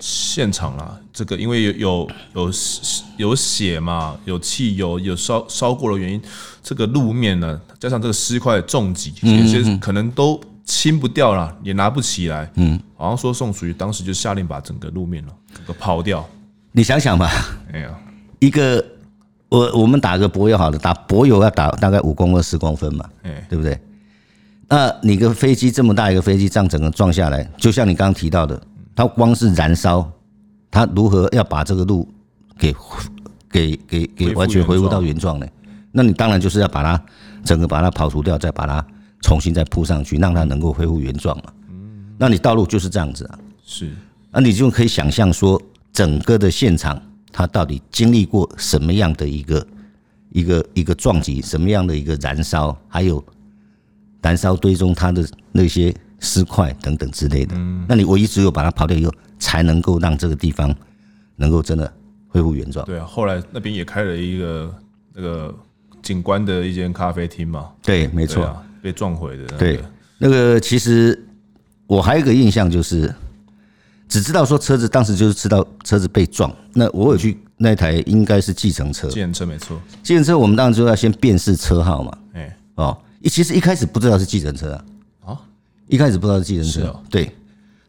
[0.00, 2.52] 现场啦，这个因为有有有
[3.16, 6.22] 有血嘛，有汽油，有烧烧过的原因，
[6.62, 12.48] 这个路面呢，加上这个尸块重击，有些可能都清不掉了，也拿不起来。
[12.54, 16.24] 嗯，好像说宋楚瑜当时就下令把整个路面了整个刨掉。
[16.70, 17.28] 你想想吧，
[17.72, 17.90] 哎呀，
[18.38, 18.84] 一个
[19.48, 23.76] 我我们打个柏油好了，打柏油要打大概五公分十公分嘛，哎，对不对？
[24.68, 28.60] 那你个飞机这么大一个飞机，这样整个撞下来，就像你刚刚提到的。
[28.98, 30.10] 它光是燃烧，
[30.72, 32.08] 它如何要把这个路
[32.58, 32.74] 给
[33.48, 35.46] 给给给完全恢复到原状呢？
[35.92, 37.00] 那你当然就是要把它
[37.44, 38.84] 整个把它刨除掉，再把它
[39.20, 41.44] 重新再铺上去，让它能够恢复原状嘛。
[41.68, 43.38] 嗯那你道路就是这样子啊。
[43.64, 43.92] 是，
[44.32, 49.64] 那你就可以想象说，整个的现场它到底经历过什么样的一个
[50.30, 53.24] 一个一个撞击，什么样的一个燃烧，还有
[54.22, 55.94] 燃烧堆中它的那些。
[56.20, 57.54] 尸块等等之类的，
[57.88, 60.74] 那你唯一只有把它刨掉以后，才能够让这个地方
[61.36, 61.92] 能够真的
[62.26, 62.84] 恢复原状。
[62.84, 64.74] 对啊，后来那边也开了一个
[65.14, 65.54] 那个
[66.02, 67.70] 景观的一间咖啡厅嘛。
[67.82, 69.46] 对，没错，被撞毁的。
[69.56, 69.80] 对，
[70.18, 71.24] 那个其实
[71.86, 73.14] 我还有一个印象就是，
[74.08, 76.52] 只知道说车子当时就是知道车子被撞。
[76.72, 79.80] 那我有去那台应该是计程车，计程车没错。
[80.02, 82.18] 计程车我们当然就要先辨识车号嘛。
[82.32, 84.84] 哎，哦，一其实一开始不知道是计程车啊。
[85.88, 87.34] 一开始不知道是计程车，对。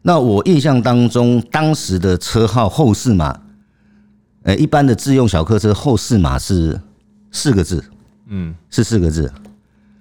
[0.02, 3.38] 那我印象当中，当时的车号后四码，
[4.44, 6.80] 呃，一般的自用小客车后四码是
[7.30, 7.84] 四个字，
[8.28, 9.30] 嗯，是四个字。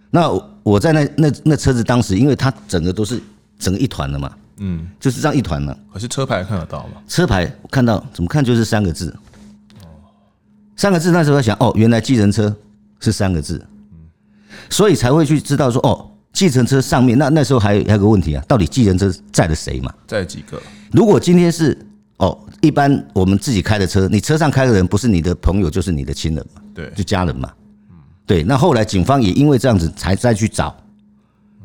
[0.09, 0.31] 那
[0.63, 3.21] 我在那那那车子当时，因为它整个都是
[3.57, 5.77] 整个一团的嘛，嗯，就是这样一团的。
[5.91, 7.01] 可是车牌看得到吗？
[7.05, 9.09] 车牌看到，怎么看就是三个字。
[9.83, 9.89] 哦
[10.77, 12.55] 三个字那时候在想，哦，原来计程车
[13.01, 13.97] 是三个字，嗯
[14.69, 16.05] 所以才会去知道说，哦。
[16.31, 19.93] 计程车上面，那那时候还有还有个问题啊，到底计程车载了谁嘛？
[20.07, 20.61] 载几个？
[20.91, 21.77] 如果今天是
[22.17, 27.51] 哦，一般我们自己开的车，你车上开的人不是你的朋友，就是你的亲人嘛，对，就家人嘛。
[27.89, 28.43] 嗯对。
[28.43, 30.75] 那后来警方也因为这样子，才再去找，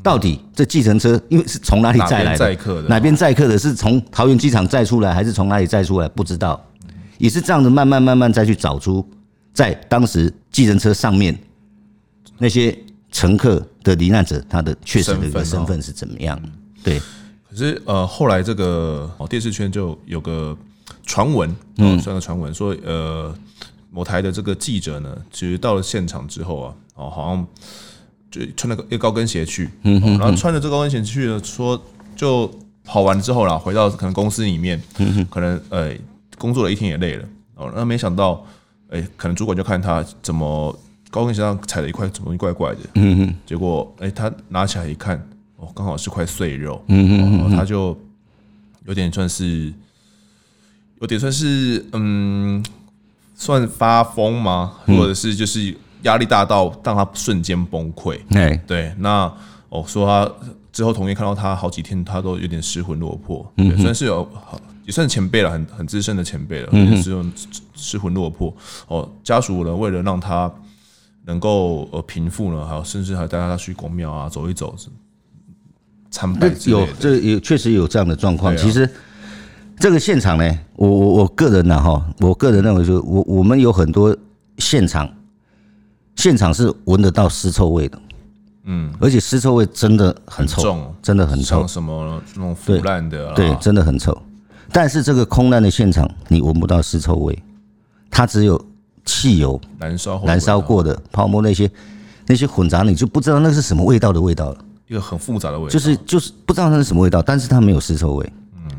[0.02, 2.38] 到底这计程车因为是从哪里载来的？
[2.38, 2.88] 载客的？
[2.88, 3.58] 哪边载客的？
[3.58, 6.08] 是从桃园机场载出来，还是从哪里载出来？
[6.08, 6.60] 不知道。
[7.18, 9.06] 也是这样子，慢慢慢慢再去找出，
[9.52, 11.38] 在当时计程车上面
[12.38, 12.76] 那些。
[13.14, 16.36] 乘客的罹难者，他的确实的一个身份是怎么样？
[16.82, 16.98] 对，
[17.48, 20.54] 可是呃，后来这个哦，电视圈就有个
[21.06, 23.32] 传闻，嗯，算个传闻，说呃，
[23.92, 27.46] 某台的这个记者呢，其实到了现场之后啊，哦，好像
[28.32, 31.80] 就穿了个一个高跟鞋去，嗯，然后穿着这高跟鞋去了，说
[32.16, 35.94] 就跑完之后啦，回到可能公司里面，嗯，可能呃，
[36.36, 37.24] 工作了一天也累了，
[37.54, 38.44] 哦，那没想到，
[38.90, 40.76] 哎，可能主管就看他怎么。
[41.14, 45.16] 高跟鞋上踩了一块什么东西怪怪的，嗯哼，结果哎，他拿起来一看，
[45.54, 47.96] 哦，刚好是块碎肉，嗯哼，他就
[48.84, 49.72] 有点算是，
[51.00, 52.60] 有点算是，嗯，
[53.36, 54.72] 算发疯吗？
[54.88, 58.18] 或者是就是压力大到让他瞬间崩溃？
[58.30, 59.32] 哎，对，那
[59.68, 60.28] 哦，说他
[60.72, 64.28] 之后同业看到他好几天，他都有点失魂落魄，也，算是有
[64.84, 67.32] 也算是前辈了，很很资深的前辈了，也是用
[67.76, 68.52] 失魂落魄。
[68.88, 70.52] 哦，家属呢，为了让他。
[71.26, 74.74] 能够呃平复呢，还有甚至还带他去公庙啊走一走，
[76.10, 76.52] 参拜。
[76.66, 78.54] 有这有确实有这样的状况。
[78.54, 78.88] 啊、其实
[79.78, 84.16] 这个现场呢，我我我个人呢哈，我个人认为说，我我们有很多
[84.58, 85.08] 现场，
[86.16, 87.98] 现场是闻得到尸臭味的。
[88.66, 91.66] 嗯，而且尸臭味真的很臭，很重真的很臭。
[91.66, 94.16] 什么那种腐烂的对，对，真的很臭。
[94.72, 97.42] 但是这个空难的现场，你闻不到尸臭味，
[98.10, 98.58] 它只有
[99.04, 101.70] 汽油燃烧燃烧过的泡沫那些
[102.26, 104.64] 那些混杂，你就不知道那是什么味道的味道了。
[104.88, 108.32] 一个很复杂的味道，就是就是不知道它是什么味道，但是它没有尸臭味。
[108.56, 108.70] 嗯，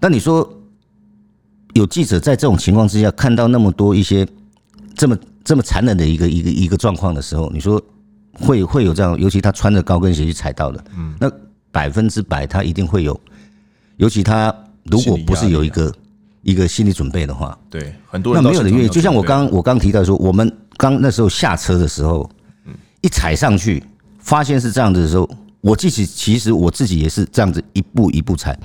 [0.00, 0.48] 那你说
[1.74, 4.26] 有记者在这种情况之下看到那么多一些
[4.94, 7.82] 这么这么残忍的一个一个一个状况的时候，你说？
[8.40, 11.30] 会会有这样，尤其他穿着高跟鞋去踩到的，嗯，那
[11.70, 13.20] 百分之百他一定会有，
[13.98, 14.52] 尤其他
[14.84, 15.92] 如果不是有一个
[16.42, 18.88] 一个心理准备的话，对，很多人那没有人愿意。
[18.88, 22.28] 就像我刚我刚提到说，我们刚那时候下车的时候，
[23.00, 23.82] 一踩上去
[24.18, 25.28] 发现是这样子的时候，
[25.60, 28.58] 我自己其实我自己也是这样子一步一步踩，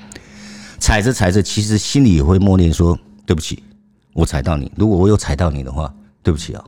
[0.78, 3.62] 踩着踩着，其实心里也会默念说对不起，
[4.12, 4.70] 我踩到你。
[4.76, 6.64] 如果我有踩到你的话，对不起啊。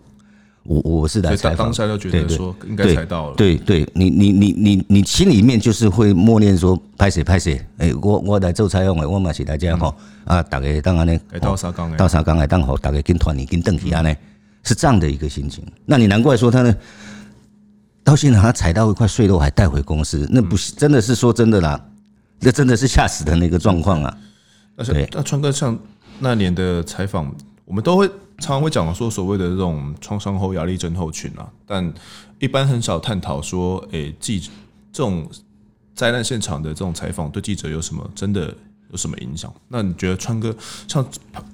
[0.71, 14.15] 我我是来采访，当下就觉得说应该踩到了，对对，你你你你你心里面就是会默念说拍谁拍谁，哎，我我来做采访的，我嘛是大家好啊，大家当然呢，到沙岗到沙岗来当好，大家跟团你跟邓启安呢，
[14.63, 15.67] 是这样的一个心情。
[15.85, 16.73] 那你难怪说他呢，
[18.05, 21.85] 到现场他踩到一块碎肉还带回公司，那不是真的是说真的啦，
[22.39, 24.19] 那真的是吓死的那个状况啊。
[24.77, 25.77] 而且那川哥像
[26.21, 27.35] 那年的采访，
[27.71, 28.11] 我们都会。
[28.43, 31.93] 常常会讲说所谓的这种创伤后压力症候群啊，但
[32.39, 34.51] 一般很少探讨说，诶，记者
[34.91, 35.29] 这种
[35.95, 38.47] 灾难现场的这种采访对记者有什么真的
[38.91, 39.53] 有什么影响？
[39.69, 40.57] 那你觉得川哥
[40.89, 41.07] 像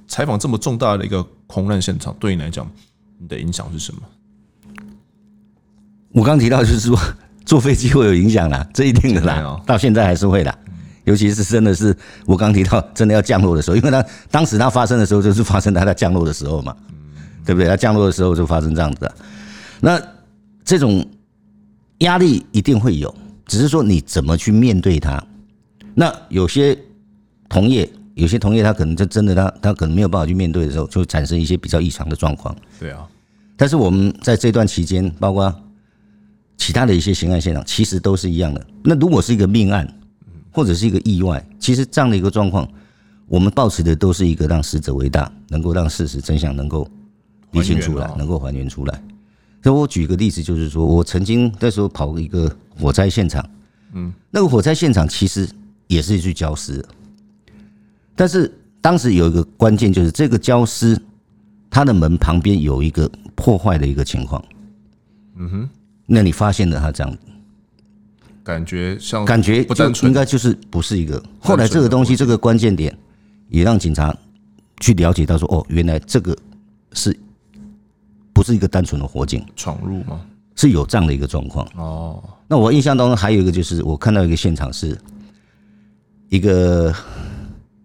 [0.06, 2.70] 采访这么重大的一个空难现场，对你来讲，
[3.18, 4.00] 你的影响是什么？
[6.12, 6.96] 我刚提到就是说
[7.44, 10.56] 坐飞机会有影响啦，这一定的啦，到现在还是会的。
[11.06, 11.96] 尤其是真的是
[12.26, 16.76] 我刚提到真的要降落的时候，因为它当时它发生的时候就是发生它在降落的时候嘛，
[17.44, 17.68] 对不对？
[17.68, 19.14] 它降落的时候就发生这样子的，
[19.80, 20.02] 那
[20.64, 21.04] 这种
[21.98, 23.14] 压力一定会有，
[23.46, 25.22] 只是说你怎么去面对它。
[25.94, 26.76] 那有些
[27.48, 32.54] 同业，有些同业他可能就真的他他可能没有办法去面对的时候，就产生一些比较异常的状况。
[32.80, 33.06] 对啊，
[33.56, 35.54] 但是我们在这段期间，包括
[36.56, 38.66] 其他的一些刑案现场，其实都是一样的。
[38.82, 39.88] 那如果是一个命案，
[40.56, 42.66] 或者是一个意外，其实这样的一个状况，
[43.28, 46.88] 我们抱持的都是一个让死者为大，能够让事实真相能够
[47.50, 49.02] 理清出来，能够还原出来。
[49.62, 53.46] 所以我举一个例子，就是说我曾经那时候跑一个火灾现场，
[53.92, 55.46] 嗯，那个火灾现场其实
[55.88, 56.82] 也是一具焦尸，
[58.14, 58.50] 但是
[58.80, 60.98] 当时有一个关键，就是这个焦尸
[61.68, 64.42] 它的门旁边有一个破坏的一个情况，
[65.36, 65.68] 嗯哼，
[66.06, 67.18] 那你发现了它这样。
[68.46, 71.20] 感觉像感觉不单纯，应该就是不是一个。
[71.40, 72.96] 后来这个东西，这个关键点
[73.48, 74.16] 也让警察
[74.78, 76.36] 去了解到说，哦，原来这个
[76.92, 77.18] 是
[78.32, 80.24] 不是一个单纯的火警闯入吗？
[80.54, 81.68] 是有这样的一个状况。
[81.74, 84.96] 哦，那我印象当中还有一个就是，我看到一个现场是
[86.28, 86.94] 一个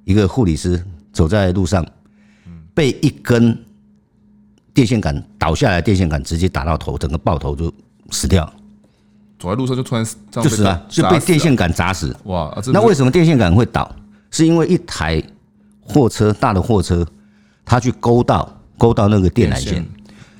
[0.04, 0.80] 一个护理师
[1.12, 1.84] 走在路上，
[2.76, 3.58] 被一根
[4.76, 7.74] 电线杆倒下来，电线杆直接打到头，整个爆头就
[8.12, 8.48] 死掉。
[9.42, 12.16] 走在路上就突然就是啊，就被电线杆砸死。
[12.26, 12.44] 哇！
[12.50, 13.90] 啊、那为什么电线杆会倒？
[14.30, 15.22] 是因为一台
[15.82, 17.06] 货车，大的货车，
[17.66, 19.84] 它去勾到勾到那个电缆线，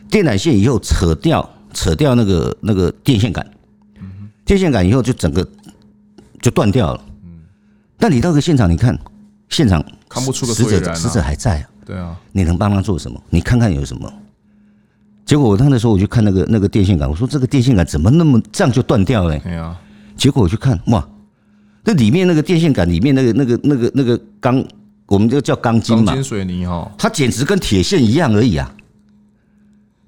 [0.10, 3.46] 电缆线以后扯掉扯掉那个那个电线杆，
[4.46, 5.46] 电线杆以后就整个
[6.40, 7.04] 就断掉了。
[7.98, 8.98] 但你到个现场，你看
[9.50, 11.68] 现场看不出个死者死者还在啊。
[11.84, 13.20] 对啊，你能帮他做什么？
[13.32, 14.14] 你看看有什么？
[15.26, 19.40] 结果我那时候我去看那个那个电线杆，我说这个电线杆怎么那么这样就断掉了？
[19.46, 19.78] 哎呀，
[20.18, 21.08] 结果我去看，哇，
[21.86, 24.62] 那里面那个电线杆里面那个那个那个那个钢，
[25.06, 28.74] 我们就叫钢筋嘛，钢筋水泥哈，它简直跟铁线一样而已啊。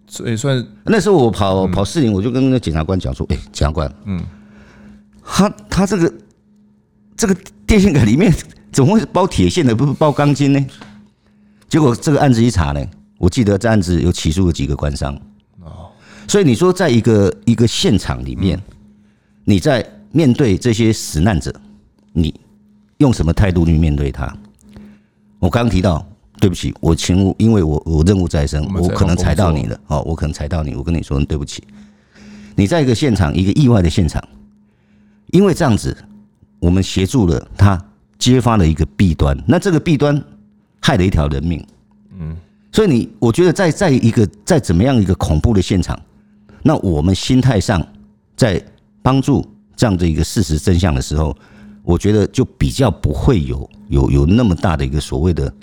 [0.08, 4.22] 所以算那时候我跑跑市里，我就跟那个检察官讲说，哎，检察官，嗯，
[5.24, 6.14] 他他这个
[7.16, 7.36] 这个
[7.66, 8.34] 电线杆里面
[8.72, 10.66] 怎么会包铁线的，不是包钢筋呢？
[11.70, 12.86] 结果这个案子一查呢。
[13.24, 15.16] 我记得这案子有起诉了几个官商，
[15.62, 15.90] 哦，
[16.28, 18.62] 所以你说在一个一个现场里面，
[19.46, 21.50] 你在面对这些死难者，
[22.12, 22.38] 你
[22.98, 24.26] 用什么态度去面对他？
[25.40, 26.06] 我刚刚提到，
[26.42, 31.64] 对不起，我勤务，因为我我任务在身，我可能踩到你了，哦，我可能踩到你，我跟你说对不起。
[32.56, 34.22] 你在一个现场，一个意外的现场，
[35.28, 35.96] 因为这样子，
[36.60, 37.82] 我们协助了他
[38.20, 40.22] 揭发了一个弊端，那这个弊端
[40.82, 41.66] 害了一条人命，
[42.20, 42.36] 嗯。
[42.74, 45.98] 所以你，我觉得在在一个在怎么样一个恐怖的现场，
[46.64, 47.86] 那我们心态上
[48.36, 48.62] 在
[49.04, 49.46] 帮助
[49.76, 51.38] 这样的一个事实真相的时候，
[51.84, 55.54] 我觉得就比较不会有有有那么大的一个所谓的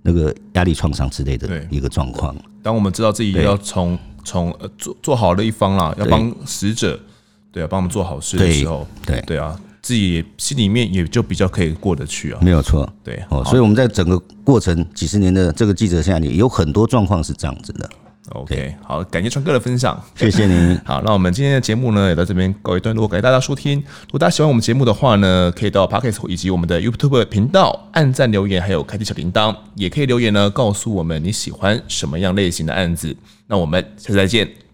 [0.00, 2.34] 那个压力创伤之类的一个状况。
[2.62, 6.98] 当我们知道自己要从从呃做做好的一方啦，要帮死者，
[7.52, 9.20] 对啊，帮我们做好事的时候，对。
[9.26, 12.40] 对啊，自己心里面也就比较可以过得去啊。
[12.42, 17.88] 没有错，对哦，所以我们在整个过程几十年的这个记者生涯里，有很多状况是这样子的。
[18.30, 20.76] OK，好，感谢川哥的分享，谢谢您。
[20.84, 23.78] 好，那我们今天的节目呢，也到这边告一段落，感谢大家收听。
[23.78, 33.16] 如果大家喜欢我们节目的话呢，可以到 Podcast 以及我们的 YouTube 频道按赞留言，还有开启小铃铛，也可以留言呢，告诉我们你喜欢什么样类型的案子。
[33.46, 34.65] 那我们下次再见。